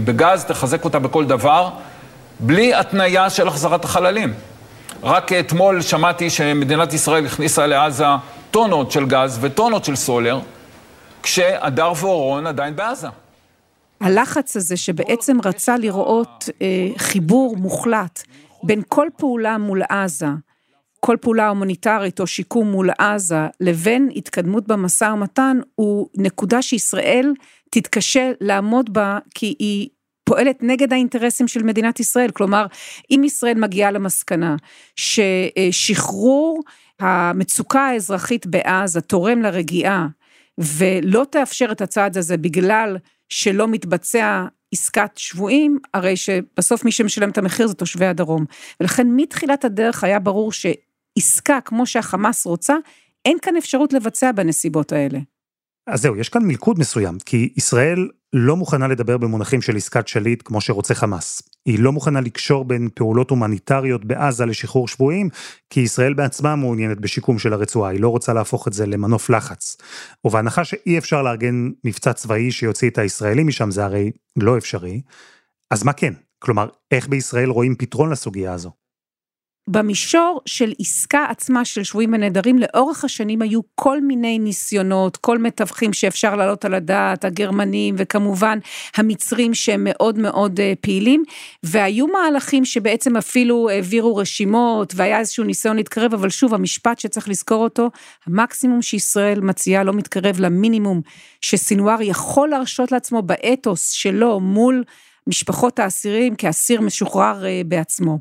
בגז, 0.06 0.46
תחזק 0.46 0.86
אותה 0.86 1.00
בכל 1.00 1.26
דבר, 1.26 1.70
בלי 2.40 2.74
התניה 2.74 3.30
של 3.30 3.48
החזרת 3.48 3.86
החללים. 3.86 4.34
רק 5.04 5.34
אתמול 5.34 5.82
שמעתי 5.82 6.30
שמדינת 6.30 6.94
ישראל 6.94 7.26
הכניסה 7.26 7.68
לעזה 7.68 8.06
טונות 8.52 8.92
של 8.92 9.06
גז 9.06 9.38
וטונות 9.42 9.86
של 9.86 9.96
סולר, 9.96 10.40
כשהדר 11.24 11.94
ואורון 12.02 12.48
עדיין 12.48 12.76
בעזה. 12.76 13.08
הלחץ 14.02 14.58
הזה 14.58 14.78
שבעצם 14.78 15.38
רצה 15.46 15.78
לראות 15.78 16.50
אה, 16.62 16.88
חיבור 16.98 17.58
מוחלט 17.58 18.24
בין 18.64 18.82
כל 18.88 19.08
פעולה 19.18 19.58
מול 19.58 19.82
עזה, 19.90 20.28
כל 21.00 21.18
פעולה 21.22 21.50
הומניטרית 21.50 22.20
או 22.20 22.28
שיקום 22.28 22.72
מול 22.72 22.90
עזה 22.98 23.48
לבין 23.60 24.10
התקדמות 24.16 24.68
במשא 24.68 25.06
ומתן 25.14 25.58
הוא 25.76 26.08
נקודה 26.18 26.62
שישראל 26.62 27.34
תתקשה 27.72 28.32
לעמוד 28.42 28.94
בה 28.94 29.20
כי 29.36 29.56
היא 29.60 29.90
פועלת 30.24 30.64
נגד 30.64 30.94
האינטרסים 30.94 31.48
של 31.48 31.64
מדינת 31.64 32.00
ישראל, 32.00 32.32
כלומר 32.32 32.66
אם 33.12 33.22
ישראל 33.26 33.60
מגיעה 33.60 33.92
למסקנה 33.92 34.56
ששחרור 34.96 36.64
המצוקה 37.00 37.82
האזרחית 37.82 38.48
בעזה 38.48 39.02
תורם 39.02 39.42
לרגיעה 39.42 40.08
ולא 40.78 41.26
תאפשר 41.30 41.72
את 41.72 41.82
הצעד 41.82 42.18
הזה 42.18 42.38
בגלל 42.38 42.98
שלא 43.30 43.68
מתבצע 43.68 44.46
עסקת 44.74 45.12
שבויים, 45.16 45.80
הרי 45.94 46.18
שבסוף 46.18 46.86
מי 46.86 46.92
שמשלם 46.92 47.30
את 47.30 47.38
המחיר 47.38 47.68
זה 47.68 47.74
תושבי 47.74 48.06
הדרום. 48.06 48.46
ולכן 48.80 49.08
מתחילת 49.16 49.66
הדרך 49.66 50.04
היה 50.04 50.20
ברור 50.20 50.52
שעסקה 50.52 51.62
כמו 51.62 51.86
שהחמאס 51.86 52.46
רוצה, 52.46 52.76
אין 53.26 53.38
כאן 53.42 53.56
אפשרות 53.58 53.94
לבצע 53.94 54.32
בנסיבות 54.32 54.92
האלה. 54.92 55.20
אז 55.92 56.02
זהו, 56.02 56.16
יש 56.16 56.30
כאן 56.30 56.44
מלכוד 56.44 56.80
מסוים, 56.80 57.18
כי 57.26 57.54
ישראל 57.58 58.10
לא 58.34 58.56
מוכנה 58.56 58.88
לדבר 58.88 59.18
במונחים 59.18 59.62
של 59.62 59.76
עסקת 59.76 60.08
שליט 60.08 60.42
כמו 60.46 60.62
שרוצה 60.62 60.96
חמאס. 60.96 61.42
היא 61.66 61.80
לא 61.80 61.92
מוכנה 61.92 62.22
לקשור 62.22 62.66
בין 62.66 62.90
פעולות 62.94 63.30
הומניטריות 63.30 64.06
בעזה 64.06 64.46
לשחרור 64.46 64.88
שבויים, 64.88 65.30
כי 65.70 65.80
ישראל 65.80 66.14
בעצמה 66.14 66.56
מעוניינת 66.56 67.00
בשיקום 67.00 67.40
של 67.40 67.54
הרצועה, 67.54 67.92
היא 67.92 68.00
לא 68.00 68.10
רוצה 68.10 68.34
להפוך 68.34 68.68
את 68.68 68.74
זה 68.74 68.86
למנוף 68.86 69.30
לחץ. 69.30 69.78
ובהנחה 70.26 70.66
שאי 70.66 70.98
אפשר 70.98 71.22
לארגן 71.22 71.70
מבצע 71.84 72.14
צבאי 72.14 72.52
שיוציא 72.52 72.90
את 72.90 72.98
הישראלים 72.98 73.48
משם, 73.48 73.72
זה 73.72 73.86
הרי 73.86 74.12
לא 74.38 74.58
אפשרי, 74.58 75.02
אז 75.72 75.84
מה 75.84 75.94
כן? 75.94 76.14
כלומר, 76.40 76.68
איך 76.92 77.08
בישראל 77.08 77.50
רואים 77.50 77.76
פתרון 77.76 78.10
לסוגיה 78.10 78.54
הזו? 78.54 78.81
במישור 79.68 80.42
של 80.46 80.74
עסקה 80.80 81.26
עצמה 81.30 81.66
של 81.66 81.84
שבויים 81.84 82.14
ונעדרים, 82.14 82.60
לאורך 82.60 83.04
השנים 83.04 83.42
היו 83.42 83.60
כל 83.76 84.02
מיני 84.02 84.40
ניסיונות, 84.40 85.18
כל 85.18 85.38
מתווכים 85.38 85.94
שאפשר 85.94 86.36
להעלות 86.36 86.66
על 86.66 86.74
הדעת, 86.74 87.26
הגרמנים 87.26 87.96
וכמובן 87.98 88.60
המצרים 88.96 89.54
שהם 89.54 89.82
מאוד 89.84 90.20
מאוד 90.20 90.60
אה, 90.60 90.74
פעילים, 90.82 91.24
והיו 91.64 92.08
מהלכים 92.08 92.66
שבעצם 92.66 93.18
אפילו 93.18 93.70
העבירו 93.70 94.16
רשימות 94.16 94.94
והיה 94.96 95.20
איזשהו 95.20 95.44
ניסיון 95.44 95.76
להתקרב, 95.76 96.14
אבל 96.14 96.30
שוב, 96.30 96.54
המשפט 96.54 97.00
שצריך 97.00 97.30
לזכור 97.30 97.64
אותו, 97.64 97.90
המקסימום 98.26 98.82
שישראל 98.82 99.42
מציעה 99.42 99.84
לא 99.84 99.94
מתקרב 99.94 100.40
למינימום 100.40 101.02
שסינואר 101.42 102.02
יכול 102.02 102.50
להרשות 102.50 102.92
לעצמו 102.92 103.22
באתוס 103.22 103.90
שלו 103.90 104.40
מול 104.40 104.84
משפחות 105.28 105.80
האסירים 105.80 106.36
כאסיר 106.36 106.82
משוחרר 106.82 107.46
אה, 107.46 107.62
בעצמו. 107.66 108.20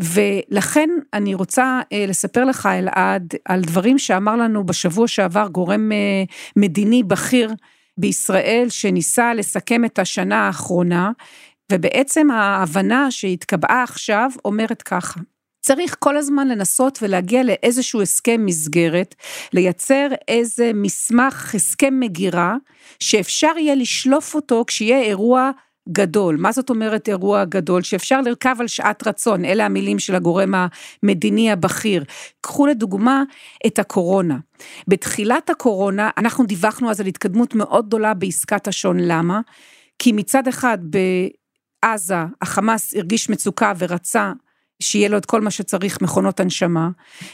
ולכן 0.00 0.90
אני 1.14 1.34
רוצה 1.34 1.80
אה, 1.92 2.04
לספר 2.08 2.44
לך, 2.44 2.66
אלעד, 2.66 3.34
על 3.44 3.60
דברים 3.60 3.98
שאמר 3.98 4.36
לנו 4.36 4.66
בשבוע 4.66 5.08
שעבר 5.08 5.46
גורם 5.48 5.92
אה, 5.92 6.24
מדיני 6.56 7.02
בכיר 7.02 7.54
בישראל, 7.98 8.66
שניסה 8.68 9.34
לסכם 9.34 9.84
את 9.84 9.98
השנה 9.98 10.46
האחרונה, 10.46 11.10
ובעצם 11.72 12.30
ההבנה 12.30 13.10
שהתקבעה 13.10 13.82
עכשיו 13.82 14.30
אומרת 14.44 14.82
ככה. 14.82 15.20
צריך 15.60 15.96
כל 15.98 16.16
הזמן 16.16 16.48
לנסות 16.48 16.98
ולהגיע 17.02 17.42
לאיזשהו 17.42 18.02
הסכם 18.02 18.46
מסגרת, 18.46 19.14
לייצר 19.52 20.08
איזה 20.28 20.70
מסמך, 20.74 21.54
הסכם 21.54 22.00
מגירה, 22.00 22.56
שאפשר 23.00 23.52
יהיה 23.56 23.74
לשלוף 23.74 24.34
אותו 24.34 24.64
כשיהיה 24.66 25.00
אירוע 25.00 25.50
גדול. 25.92 26.36
מה 26.36 26.52
זאת 26.52 26.70
אומרת 26.70 27.08
אירוע 27.08 27.44
גדול? 27.44 27.82
שאפשר 27.82 28.20
לרכב 28.20 28.56
על 28.60 28.66
שעת 28.66 29.06
רצון, 29.06 29.44
אלה 29.44 29.66
המילים 29.66 29.98
של 29.98 30.14
הגורם 30.14 30.54
המדיני 31.02 31.52
הבכיר. 31.52 32.04
קחו 32.40 32.66
לדוגמה 32.66 33.22
את 33.66 33.78
הקורונה. 33.78 34.36
בתחילת 34.88 35.50
הקורונה, 35.50 36.10
אנחנו 36.18 36.46
דיווחנו 36.46 36.90
אז 36.90 37.00
על 37.00 37.06
התקדמות 37.06 37.54
מאוד 37.54 37.86
גדולה 37.86 38.14
בעסקת 38.14 38.68
השון, 38.68 38.96
למה? 39.00 39.40
כי 39.98 40.12
מצד 40.12 40.48
אחד 40.48 40.78
בעזה 40.82 42.14
החמאס 42.42 42.94
הרגיש 42.94 43.30
מצוקה 43.30 43.72
ורצה 43.78 44.32
שיהיה 44.80 45.08
לו 45.08 45.18
את 45.18 45.26
כל 45.26 45.40
מה 45.40 45.50
שצריך, 45.50 46.00
מכונות 46.02 46.40
הנשמה, 46.40 46.88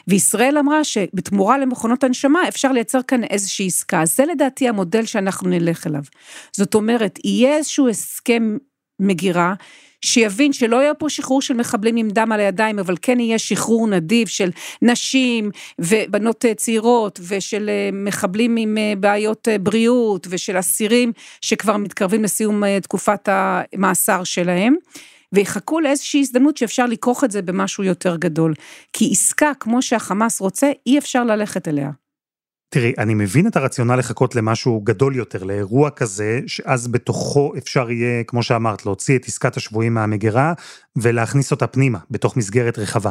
וישראל 0.09 0.59
אמרה 0.59 0.85
שבתמורה 0.85 1.59
למכונות 1.59 2.05
הנשמה 2.05 2.49
אפשר 2.49 2.73
לייצר 2.73 3.03
כאן 3.03 3.25
איזושהי 3.25 3.67
עסקה. 3.67 4.05
זה 4.05 4.25
לדעתי 4.25 4.69
המודל 4.69 5.07
שאנחנו 5.07 5.49
נלך 5.51 5.87
אליו. 5.87 6.03
זאת 6.53 6.75
אומרת, 6.75 7.19
יהיה 7.25 7.57
איזשהו 7.57 7.89
הסכם 7.89 8.57
מגירה, 9.01 9.55
שיבין 10.05 10.53
שלא 10.53 10.77
יהיה 10.77 10.95
פה 10.95 11.11
שחרור 11.11 11.43
של 11.43 11.55
מחבלים 11.55 11.97
עם 11.97 12.09
דם 12.09 12.33
על 12.33 12.41
הידיים, 12.41 12.79
אבל 12.79 12.95
כן 13.03 13.21
יהיה 13.21 13.39
שחרור 13.39 13.89
נדיב 13.89 14.29
של 14.29 14.51
נשים 14.83 15.51
ובנות 15.79 16.45
צעירות 16.57 17.21
ושל 17.29 17.69
אה, 17.69 17.91
מחבלים 17.93 18.57
עם 18.57 18.79
אה, 18.79 18.93
בעיות 19.01 19.49
אה, 19.49 19.59
בריאות 19.59 20.27
ושל 20.31 20.59
אסירים 20.59 21.13
שכבר 21.41 21.77
מתקרבים 21.77 22.25
לסיום 22.25 22.63
תקופת 22.83 23.29
המאסר 23.33 24.25
שלהם. 24.25 24.75
ויחכו 25.33 25.81
לאיזושהי 25.81 26.21
הזדמנות 26.21 26.57
שאפשר 26.57 26.87
לכרוך 26.87 27.25
את 27.25 27.31
זה 27.31 27.43
במשהו 27.43 27.85
יותר 27.85 28.17
גדול. 28.17 28.55
כי 28.93 29.09
עסקה, 29.13 29.53
כמו 29.61 29.83
שהחמאס 29.83 30.41
רוצה, 30.41 30.71
אי 30.87 30.99
אפשר 30.99 31.25
ללכת 31.25 31.69
אליה. 31.69 31.91
תראי, 32.69 32.93
אני 32.99 33.15
מבין 33.15 33.47
את 33.47 33.57
הרציונל 33.57 33.97
לחכות 33.97 34.35
למשהו 34.35 34.81
גדול 34.81 35.17
יותר, 35.17 35.45
לאירוע 35.45 35.91
כזה, 35.91 36.41
שאז 36.47 36.89
בתוכו 36.89 37.53
אפשר 37.59 37.91
יהיה, 37.91 38.25
כמו 38.25 38.43
שאמרת, 38.43 38.87
להוציא 38.87 39.17
את 39.17 39.25
עסקת 39.25 39.57
השבויים 39.57 39.95
מהמגירה 39.95 40.53
ולהכניס 40.97 41.51
אותה 41.51 41.67
פנימה, 41.67 41.99
בתוך 42.11 42.37
מסגרת 42.37 42.79
רחבה. 42.79 43.11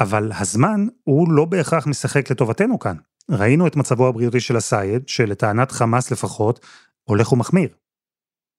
אבל 0.00 0.32
הזמן 0.38 0.86
הוא 1.04 1.32
לא 1.32 1.44
בהכרח 1.44 1.86
משחק 1.86 2.30
לטובתנו 2.30 2.78
כאן. 2.78 2.96
ראינו 3.30 3.66
את 3.66 3.76
מצבו 3.76 4.08
הבריאותי 4.08 4.40
של 4.40 4.56
א-סייד, 4.56 5.08
שלטענת 5.08 5.72
חמאס 5.72 6.10
לפחות, 6.10 6.60
הולך 7.04 7.32
ומחמיר. 7.32 7.68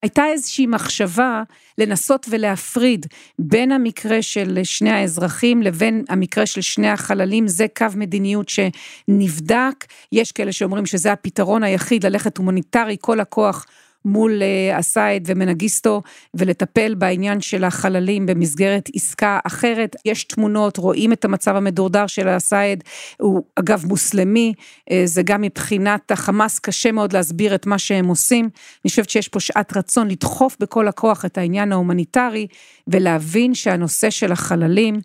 הייתה 0.06 0.26
איזושהי 0.26 0.68
מחשבה 0.68 1.44
לנסות 1.78 2.26
ולהפריד 2.30 3.06
בין 3.40 3.72
המקרה 3.72 4.22
של 4.22 4.60
שני 4.64 4.90
האזרחים 4.90 5.62
לבין 5.62 6.04
המקרה 6.10 6.46
של 6.46 6.62
שני 6.62 6.90
החללים, 6.90 7.48
זה 7.48 7.66
קו 7.78 7.86
מדיניות 7.96 8.50
שנבדק, 8.50 9.86
יש 10.12 10.32
כאלה 10.32 10.52
שאומרים 10.52 10.86
שזה 10.86 11.12
הפתרון 11.12 11.64
היחיד, 11.64 12.06
ללכת 12.06 12.38
הומניטרי, 12.38 12.98
כל 13.02 13.20
הכוח 13.20 13.66
מול 14.06 14.42
א-סייד 14.80 15.30
אה, 15.30 15.36
ומנגיסטו 15.36 16.02
ולטפל 16.34 16.96
בעניין 16.96 17.42
של 17.42 17.64
החללים 17.64 18.26
במסגרת 18.26 18.90
עסקה 18.96 19.40
אחרת. 19.44 19.96
יש 20.06 20.24
תמונות, 20.24 20.78
רואים 20.78 21.14
את 21.14 21.26
המצב 21.26 21.56
המדורדר 21.56 22.08
של 22.08 22.38
א-סייד, 22.38 22.84
הוא 23.20 23.44
אגב 23.56 23.86
מוסלמי, 23.86 24.54
אה, 24.92 25.02
זה 25.06 25.24
גם 25.24 25.42
מבחינת 25.42 26.12
החמאס 26.12 26.60
קשה 26.60 26.92
מאוד 26.92 27.14
להסביר 27.14 27.56
את 27.56 27.66
מה 27.66 27.78
שהם 27.78 28.08
עושים. 28.08 28.46
אני 28.46 28.90
חושבת 28.90 29.10
שיש 29.10 29.28
פה 29.28 29.40
שעת 29.40 29.78
רצון 29.78 30.08
לדחוף 30.08 30.58
בכל 30.60 30.88
הכוח 30.88 31.26
את 31.26 31.38
העניין 31.38 31.72
ההומניטרי 31.72 32.48
ולהבין 32.88 33.54
שהנושא 33.54 34.10
של 34.10 34.32
החללים 34.32 34.96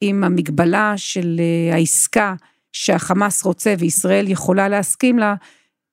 עם 0.00 0.24
המגבלה 0.24 0.94
של 0.96 1.40
אה, 1.40 1.74
העסקה 1.74 2.34
שהחמאס 2.72 3.44
רוצה 3.44 3.74
וישראל 3.78 4.28
יכולה 4.28 4.68
להסכים 4.68 5.18
לה, 5.18 5.34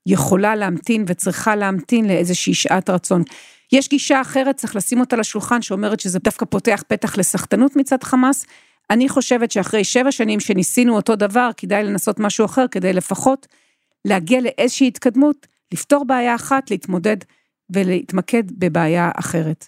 יכולה 0.05 0.55
להמתין 0.55 1.03
וצריכה 1.07 1.55
להמתין 1.55 2.07
לאיזושהי 2.07 2.53
שעת 2.53 2.89
רצון. 2.89 3.23
יש 3.71 3.89
גישה 3.89 4.21
אחרת, 4.21 4.55
צריך 4.55 4.75
לשים 4.75 4.99
אותה 4.99 5.15
לשולחן, 5.15 5.61
שאומרת 5.61 5.99
שזה 5.99 6.19
דווקא 6.19 6.45
פותח 6.45 6.83
פתח 6.87 7.17
לסחטנות 7.17 7.75
מצד 7.75 8.03
חמאס. 8.03 8.45
אני 8.89 9.09
חושבת 9.09 9.51
שאחרי 9.51 9.83
שבע 9.83 10.11
שנים 10.11 10.39
שניסינו 10.39 10.95
אותו 10.95 11.15
דבר, 11.15 11.49
כדאי 11.57 11.83
לנסות 11.83 12.19
משהו 12.19 12.45
אחר, 12.45 12.65
כדי 12.71 12.93
לפחות 12.93 13.47
להגיע 14.05 14.41
לאיזושהי 14.41 14.87
התקדמות, 14.87 15.47
לפתור 15.73 16.05
בעיה 16.05 16.35
אחת, 16.35 16.71
להתמודד 16.71 17.17
ולהתמקד 17.69 18.43
בבעיה 18.51 19.11
אחרת. 19.15 19.65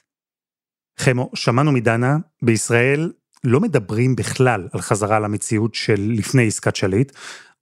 חמו, 1.00 1.30
שמענו 1.36 1.72
מדנה, 1.72 2.18
בישראל 2.42 3.12
לא 3.44 3.60
מדברים 3.60 4.16
בכלל 4.16 4.68
על 4.74 4.82
חזרה 4.82 5.20
למציאות 5.20 5.76
של 5.76 6.12
לפני 6.18 6.48
עסקת 6.48 6.76
שליט. 6.76 7.12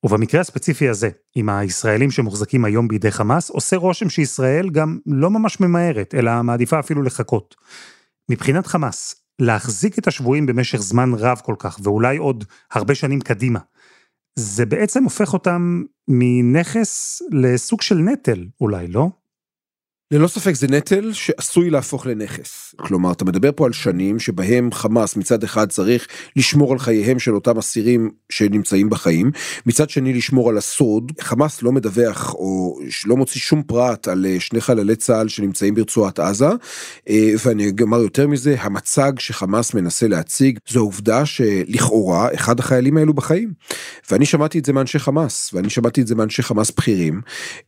ובמקרה 0.06 0.42
הספציפי 0.42 0.90
הזה, 0.90 1.10
עם 1.36 1.50
הישראלים 1.50 2.12
שמוחזקים 2.12 2.66
היום 2.66 2.88
בידי 2.88 3.12
חמאס, 3.12 3.50
עושה 3.50 3.76
רושם 3.78 4.10
שישראל 4.10 4.70
גם 4.70 5.00
לא 5.06 5.30
ממש 5.30 5.60
ממהרת, 5.60 6.16
אלא 6.16 6.42
מעדיפה 6.44 6.80
אפילו 6.80 7.02
לחכות. 7.02 7.56
מבחינת 8.30 8.68
חמאס, 8.68 9.16
להחזיק 9.40 10.00
את 10.00 10.08
השבויים 10.08 10.46
במשך 10.46 10.78
זמן 10.78 11.12
רב 11.14 11.42
כל 11.46 11.56
כך, 11.60 11.80
ואולי 11.84 12.18
עוד 12.18 12.44
הרבה 12.72 12.96
שנים 12.96 13.20
קדימה, 13.20 13.60
זה 14.36 14.66
בעצם 14.66 15.04
הופך 15.04 15.34
אותם 15.34 15.84
מנכס 16.08 17.22
לסוג 17.32 17.82
של 17.82 17.96
נטל, 17.96 18.46
אולי, 18.62 18.88
לא? 18.88 19.10
ללא 20.14 20.28
ספק 20.28 20.56
זה 20.56 20.68
נטל 20.68 21.14
שעשוי 21.14 21.70
להפוך 21.70 22.06
לנכס. 22.06 22.76
כלומר, 22.78 23.12
אתה 23.12 23.26
מדבר 23.26 23.50
פה 23.56 23.66
על 23.66 23.74
שנים 23.74 24.20
שבהם 24.20 24.72
חמאס 24.72 25.16
מצד 25.16 25.44
אחד 25.44 25.70
צריך 25.70 26.08
לשמור 26.36 26.74
על 26.74 26.80
חייהם 26.80 27.20
של 27.20 27.36
אותם 27.36 27.58
אסירים 27.58 28.12
שנמצאים 28.30 28.90
בחיים, 28.90 29.32
מצד 29.66 29.90
שני 29.90 30.14
לשמור 30.14 30.50
על 30.50 30.58
הסוד. 30.58 31.12
חמאס 31.22 31.62
לא 31.62 31.72
מדווח 31.72 32.34
או 32.34 32.80
לא 33.06 33.18
מוציא 33.18 33.42
שום 33.42 33.64
פרט 33.64 34.08
על 34.08 34.26
אה, 34.26 34.40
שני 34.40 34.62
חללי 34.62 34.96
צה"ל 34.96 35.28
שנמצאים 35.28 35.76
ברצועת 35.76 36.20
עזה, 36.20 36.50
אה, 37.10 37.34
ואני 37.46 37.72
אומר 37.82 38.00
יותר 38.00 38.28
מזה, 38.28 38.56
המצג 38.60 39.12
שחמאס 39.20 39.74
מנסה 39.74 40.08
להציג 40.08 40.60
זו 40.70 40.80
העובדה 40.80 41.26
שלכאורה 41.26 42.34
אחד 42.34 42.60
החיילים 42.60 42.98
האלו 42.98 43.14
בחיים. 43.14 43.54
ואני 44.12 44.26
שמעתי 44.26 44.60
את 44.60 44.66
זה 44.66 44.74
מאנשי 44.74 45.00
חמאס, 45.00 45.50
ואני 45.54 45.70
שמעתי 45.70 46.02
את 46.02 46.08
זה 46.08 46.16
מאנשי 46.16 46.44
חמאס 46.44 46.72
בכירים, 46.72 47.22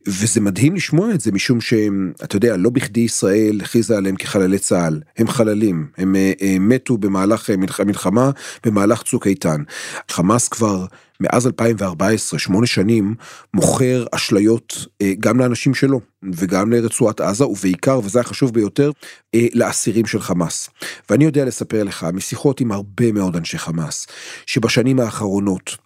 וזה 0.06 0.40
מדהים 0.40 0.74
לשמוע 0.74 1.10
את 1.10 1.20
זה 1.20 1.32
משום 1.32 1.60
שהם... 1.60 2.12
אתה 2.32 2.46
יודע, 2.46 2.56
לא 2.56 2.70
בכדי 2.70 3.00
ישראל 3.00 3.60
הכריזה 3.60 3.96
עליהם 3.96 4.16
כחללי 4.16 4.58
צה"ל, 4.58 5.00
הם 5.18 5.28
חללים, 5.28 5.86
הם 5.96 6.16
אה, 6.16 6.32
אה, 6.42 6.56
מתו 6.60 6.98
במהלך 6.98 7.50
אה, 7.50 7.56
מלחמה, 7.84 8.30
במהלך 8.66 9.02
צוק 9.02 9.26
איתן. 9.26 9.62
חמאס 10.10 10.48
כבר 10.48 10.86
מאז 11.20 11.46
2014, 11.46 12.38
שמונה 12.38 12.66
שנים, 12.66 13.14
מוכר 13.54 14.04
אשליות 14.12 14.86
גם 15.20 15.38
לאנשים 15.38 15.74
שלו 15.74 16.00
וגם 16.32 16.72
לרצועת 16.72 17.20
עזה, 17.20 17.46
ובעיקר, 17.46 18.00
וזה 18.04 18.20
החשוב 18.20 18.54
ביותר, 18.54 18.90
לאסירים 19.34 20.06
של 20.06 20.20
חמאס. 20.20 20.70
ואני 21.10 21.24
יודע 21.24 21.44
לספר 21.44 21.82
לך, 21.82 22.06
משיחות 22.12 22.60
עם 22.60 22.72
הרבה 22.72 23.12
מאוד 23.12 23.36
אנשי 23.36 23.58
חמאס, 23.58 24.06
שבשנים 24.46 25.00
האחרונות, 25.00 25.76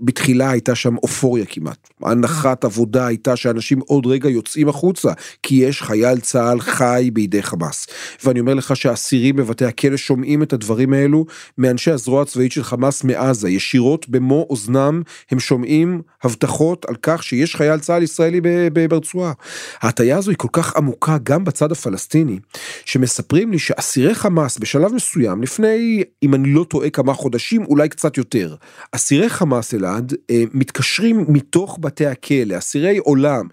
בתחילה 0.00 0.50
הייתה 0.50 0.74
שם 0.74 0.96
אופוריה 0.96 1.44
כמעט, 1.44 1.88
הנחת 2.02 2.64
עבודה 2.64 3.06
הייתה 3.06 3.36
שאנשים 3.36 3.80
עוד 3.80 4.06
רגע 4.06 4.28
יוצאים 4.28 4.68
החוצה, 4.68 5.12
כי 5.42 5.54
יש 5.54 5.82
חייל 5.82 6.20
צה"ל 6.20 6.60
חי 6.60 7.10
בידי 7.12 7.42
חמאס. 7.42 7.86
ואני 8.24 8.40
אומר 8.40 8.54
לך 8.54 8.76
שהאסירים 8.76 9.36
בבתי 9.36 9.64
הכלא 9.64 9.96
שומעים 9.96 10.42
את 10.42 10.52
הדברים 10.52 10.92
האלו 10.92 11.24
מאנשי 11.58 11.90
הזרוע 11.90 12.22
הצבאית 12.22 12.52
של 12.52 12.62
חמאס 12.62 13.04
מעזה, 13.04 13.48
ישירות 13.50 14.08
במו 14.08 14.46
אוזנם 14.50 15.02
הם 15.30 15.40
שומעים 15.40 16.02
הבטחות 16.22 16.84
על 16.88 16.94
כך 17.02 17.22
שיש 17.22 17.56
חייל 17.56 17.78
צה"ל 17.78 18.02
ישראלי 18.02 18.40
ברצועה. 18.88 19.32
ההטייה 19.80 20.18
הזו 20.18 20.30
היא 20.30 20.38
כל 20.38 20.48
כך 20.52 20.76
עמוקה 20.76 21.16
גם 21.22 21.44
בצד 21.44 21.72
הפלסטיני, 21.72 22.38
שמספרים 22.84 23.52
לי 23.52 23.58
שאסירי 23.58 24.14
חמאס 24.14 24.58
בשלב 24.58 24.94
מסוים, 24.94 25.42
לפני, 25.42 26.02
אם 26.22 26.34
אני 26.34 26.48
לא 26.48 26.64
טועה, 26.64 26.90
כמה 26.90 27.14
חודשים, 27.14 27.64
אולי 27.64 27.88
קצת 27.88 28.16
יותר, 28.16 28.54
אסירי 28.92 29.28
חמאס 29.42 29.74
אלעד 29.74 30.14
אה, 30.30 30.44
מתקשרים 30.54 31.24
מתוך 31.28 31.78
בתי 31.80 32.06
הכלא, 32.06 32.58
אסירי 32.58 32.98
עולם. 32.98 33.46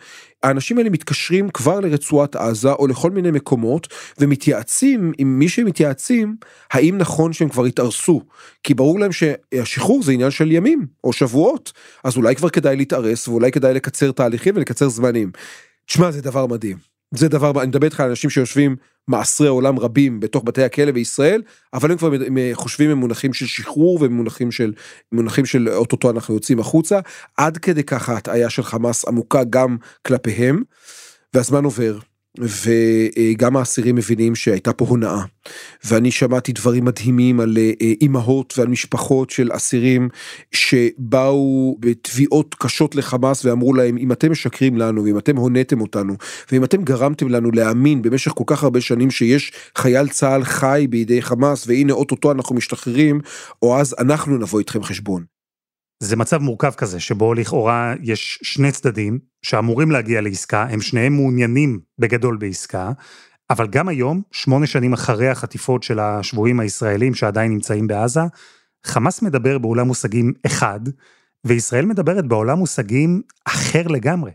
האנשים 0.43 0.78
האלה 0.78 0.89
מתקשרים 0.89 1.49
כבר 1.49 1.80
לרצועת 1.80 2.36
עזה 2.36 2.71
או 2.71 2.88
לכל 2.88 3.12
מיני 3.12 3.32
מקומות 3.32 3.88
ומתייעצים 4.19 5.12
עם 5.17 5.39
מי 5.39 5.49
שהם 5.49 5.65
מתייעצים 5.65 6.36
האם 6.71 6.97
נכון 6.97 7.34
שהם 7.34 7.49
כבר 7.49 7.65
התארסו 7.65 8.21
כי 8.63 8.73
ברור 8.73 8.99
להם 8.99 9.12
שהשחרור 9.12 10.04
זה 10.04 10.12
עניין 10.12 10.32
של 10.32 10.52
ימים 10.52 10.86
או 11.04 11.13
שבועות 11.13 11.73
אז 12.04 12.17
אולי 12.17 12.36
כבר 12.36 12.49
כדאי 12.49 12.75
להתארס 12.75 13.28
ואולי 13.28 13.52
כדאי 13.52 13.73
לקצר 13.73 14.12
תהליכים 14.12 14.56
ולקצר 14.56 14.89
זמנים. 14.89 15.32
תשמע 15.86 16.12
זה 16.12 16.21
דבר 16.21 16.45
מדהים 16.45 16.78
זה 17.12 17.28
דבר 17.28 17.62
אני 17.62 17.67
מדבר 17.67 17.86
איתך 17.86 17.99
על 17.99 18.10
אנשים 18.10 18.30
שיושבים 18.30 18.75
מעשרי 19.09 19.47
עולם 19.47 19.79
רבים 19.79 20.19
בתוך 20.19 20.43
בתי 20.45 20.63
הכלא 20.63 20.91
בישראל 20.91 21.41
אבל 21.73 21.91
הם 21.91 21.97
כבר 21.97 22.11
חושבים 22.53 22.89
במונחים 22.89 23.33
של 23.33 23.45
שחרור 23.45 23.99
ומונחים 24.01 24.51
של 24.51 24.73
מונחים 25.11 25.45
של 25.45 25.69
אוטוטו 25.69 26.09
אנחנו 26.09 26.33
יוצאים 26.33 26.59
החוצה. 26.59 26.99
עד 27.37 27.57
כדי 27.57 27.83
ככה 27.83 28.17
הטעיה 28.17 28.49
של 28.49 28.63
חמאס 28.63 29.05
עמוקה 29.05 29.43
גם 29.43 29.77
כלפיהם 30.07 30.63
והזמן 31.33 31.63
עובר 31.63 31.99
וגם 32.37 33.57
האסירים 33.57 33.95
מבינים 33.95 34.35
שהייתה 34.35 34.73
פה 34.73 34.85
הונאה. 34.85 35.21
ואני 35.85 36.11
שמעתי 36.11 36.51
דברים 36.51 36.85
מדהימים 36.85 37.39
על 37.39 37.57
אה, 37.57 37.71
אימהות 38.01 38.53
ועל 38.57 38.67
משפחות 38.67 39.29
של 39.29 39.49
אסירים 39.53 40.09
שבאו 40.51 41.77
בתביעות 41.79 42.55
קשות 42.59 42.95
לחמאס 42.95 43.45
ואמרו 43.45 43.73
להם 43.73 43.97
אם 43.97 44.11
אתם 44.11 44.31
משקרים 44.31 44.77
לנו 44.77 45.03
ואם 45.03 45.17
אתם 45.17 45.37
הונאתם 45.37 45.81
אותנו 45.81 46.13
ואם 46.51 46.63
אתם 46.63 46.83
גרמתם 46.83 47.29
לנו 47.29 47.51
להאמין 47.51 48.01
במשך 48.01 48.31
כל 48.31 48.43
כך 48.47 48.63
הרבה 48.63 48.81
שנים 48.81 49.11
שיש 49.11 49.51
חייל 49.77 50.07
צה"ל 50.07 50.43
חי 50.43 50.87
בידי 50.89 51.21
חמאס 51.21 51.67
והנה 51.67 51.93
אוטוטו 51.93 52.31
אנחנו 52.31 52.55
משתחררים 52.55 53.21
או 53.61 53.79
אז 53.79 53.95
אנחנו 53.99 54.37
נבוא 54.37 54.59
איתכם 54.59 54.83
חשבון. 54.83 55.38
זה 55.99 56.15
מצב 56.15 56.41
מורכב 56.41 56.71
כזה, 56.71 56.99
שבו 56.99 57.33
לכאורה 57.33 57.93
יש 58.03 58.39
שני 58.43 58.71
צדדים 58.71 59.19
שאמורים 59.41 59.91
להגיע 59.91 60.21
לעסקה, 60.21 60.63
הם 60.63 60.81
שניהם 60.81 61.13
מעוניינים 61.13 61.79
בגדול 61.99 62.38
בעסקה, 62.38 62.91
אבל 63.49 63.67
גם 63.67 63.89
היום, 63.89 64.21
שמונה 64.31 64.67
שנים 64.67 64.93
אחרי 64.93 65.29
החטיפות 65.29 65.83
של 65.83 65.99
השבויים 65.99 66.59
הישראלים 66.59 67.15
שעדיין 67.15 67.51
נמצאים 67.51 67.88
בעזה, 67.88 68.21
חמאס 68.85 69.21
מדבר 69.21 69.57
בעולם 69.57 69.88
מושגים 69.88 70.33
אחד, 70.45 70.79
וישראל 71.45 71.85
מדברת 71.85 72.27
בעולם 72.27 72.57
מושגים 72.57 73.21
אחר 73.45 73.88
לגמרי. 73.88 74.31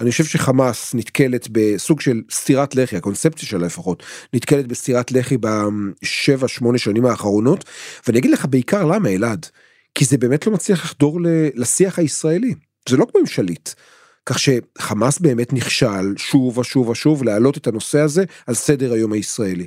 אני 0.00 0.10
חושב 0.10 0.24
שחמאס 0.24 0.94
נתקלת 0.94 1.48
בסוג 1.52 2.00
של 2.00 2.22
סטירת 2.30 2.74
לחי, 2.74 2.96
הקונספציה 2.96 3.48
שלה 3.48 3.66
לפחות, 3.66 4.02
נתקלת 4.34 4.66
בסטירת 4.66 5.12
לחי 5.12 5.36
בשבע 5.40 6.48
שמונה 6.48 6.78
שנים 6.78 7.06
האחרונות, 7.06 7.64
ואני 8.06 8.18
אגיד 8.18 8.30
לך 8.30 8.46
בעיקר 8.46 8.84
למה 8.84 9.08
אלעד. 9.08 9.46
כי 9.94 10.04
זה 10.04 10.18
באמת 10.18 10.46
לא 10.46 10.52
מצליח 10.52 10.84
לחדור 10.84 11.20
לשיח 11.54 11.98
הישראלי, 11.98 12.54
זה 12.88 12.96
לא 12.96 13.06
כמו 13.12 13.20
עם 13.20 13.26
שליט. 13.26 13.70
כך 14.28 14.38
שחמאס 14.38 15.18
באמת 15.18 15.52
נכשל 15.52 16.14
שוב 16.16 16.58
ושוב 16.58 16.88
ושוב 16.88 17.24
להעלות 17.24 17.56
את 17.56 17.66
הנושא 17.66 17.98
הזה 17.98 18.24
על 18.46 18.54
סדר 18.54 18.92
היום 18.92 19.12
הישראלי. 19.12 19.66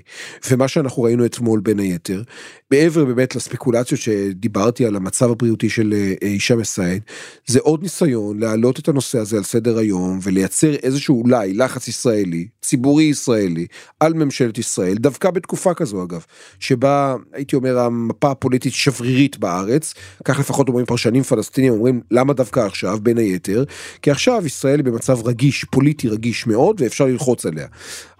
ומה 0.51 0.67
שאנחנו 0.67 1.03
ראינו 1.03 1.25
אתמול 1.25 1.59
בין 1.59 1.79
היתר, 1.79 2.23
מעבר 2.71 3.05
באמת 3.05 3.35
לספקולציות 3.35 4.01
שדיברתי 4.01 4.85
על 4.85 4.95
המצב 4.95 5.31
הבריאותי 5.31 5.69
של 5.69 5.93
אה, 5.93 6.13
הישאם 6.21 6.59
א-סייד, 6.59 7.01
זה 7.47 7.59
עוד 7.59 7.83
ניסיון 7.83 8.39
להעלות 8.39 8.79
את 8.79 8.87
הנושא 8.87 9.19
הזה 9.19 9.37
על 9.37 9.43
סדר 9.43 9.77
היום 9.77 10.19
ולייצר 10.23 10.73
איזשהו 10.73 11.21
אולי 11.23 11.53
לחץ 11.53 11.87
ישראלי, 11.87 12.47
ציבורי 12.61 13.03
ישראלי, 13.03 13.65
על 13.99 14.13
ממשלת 14.13 14.57
ישראל, 14.57 14.95
דווקא 14.95 15.31
בתקופה 15.31 15.73
כזו 15.73 16.03
אגב, 16.03 16.25
שבה 16.59 17.15
הייתי 17.33 17.55
אומר 17.55 17.79
המפה 17.79 18.31
הפוליטית 18.31 18.73
שברירית 18.73 19.37
בארץ, 19.37 19.93
כך 20.25 20.39
לפחות 20.39 20.67
אומרים 20.67 20.85
פרשנים 20.85 21.23
פלסטינים, 21.23 21.73
אומרים 21.73 22.01
למה 22.11 22.33
דווקא 22.33 22.59
עכשיו? 22.59 22.97
בין 23.01 23.17
היתר, 23.17 23.63
כי 24.01 24.11
עכשיו 24.11 24.43
ישראל 24.51 24.79
היא 24.79 24.85
במצב 24.85 25.27
רגיש, 25.27 25.63
פוליטי 25.63 26.09
רגיש 26.09 26.47
מאוד 26.47 26.81
ואפשר 26.81 27.05
ללחוץ 27.05 27.45
עליה. 27.45 27.67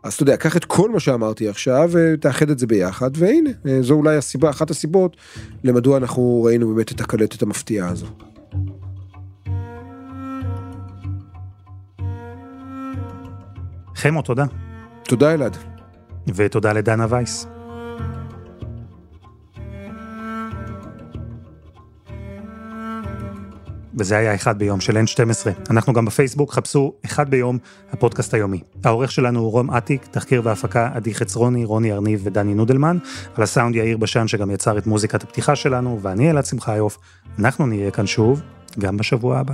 אז 0.04 0.14
אתה 0.14 0.24
יודע, 0.24 0.38
קח 0.38 0.58
את 0.58 0.66
כל 0.66 0.90
מה 0.90 1.00
שאמרתי 1.00 1.48
עכשיו 1.48 1.90
ותאחד 1.92 2.50
את 2.50 2.60
זה 2.60 2.68
ביחד, 2.68 3.12
והנה, 3.14 3.50
זו 3.82 3.94
אולי 3.94 4.16
הסיבה, 4.16 4.50
אחת 4.50 4.70
הסיבות 4.70 5.18
למדוע 5.64 5.98
אנחנו 5.98 6.44
ראינו 6.44 6.76
באמת 6.76 6.92
את 6.92 7.02
הקלטת 7.02 7.42
המפתיעה 7.42 7.90
הזו. 7.90 8.08
חמו, 13.96 14.22
תודה. 14.22 14.46
תודה 15.04 15.34
אלעד. 15.34 15.58
ותודה 16.36 16.74
לדנה 16.74 17.06
וייס. 17.10 17.48
וזה 23.96 24.18
היה 24.18 24.36
אחד 24.36 24.60
ביום 24.60 24.82
של 24.82 24.98
N12. 24.98 25.70
אנחנו 25.70 25.94
גם 25.94 26.06
בפייסבוק, 26.06 26.54
חפשו 26.54 26.94
אחד 27.06 27.30
ביום, 27.30 27.58
הפודקאסט 27.92 28.34
היומי. 28.34 28.62
העורך 28.84 29.12
שלנו 29.12 29.40
הוא 29.40 29.52
רום 29.52 29.72
אטיק, 29.72 30.06
תחקיר 30.12 30.42
והפקה 30.46 30.90
עדי 30.94 31.14
חצרוני, 31.14 31.66
רוני 31.66 31.92
ארניב 31.94 32.22
ודני 32.24 32.54
נודלמן, 32.54 32.98
על 33.36 33.44
הסאונד 33.44 33.76
יאיר 33.76 33.98
בשן 33.98 34.28
שגם 34.28 34.52
יצר 34.52 34.78
את 34.78 34.88
מוזיקת 34.88 35.24
הפתיחה 35.24 35.56
שלנו, 35.56 36.00
ואני 36.02 36.30
אלעד 36.30 36.46
שמחיוף. 36.46 36.98
אנחנו 37.40 37.68
נהיה 37.68 37.92
כאן 37.92 38.08
שוב, 38.08 38.42
גם 38.80 38.98
בשבוע 38.98 39.38
הבא. 39.38 39.54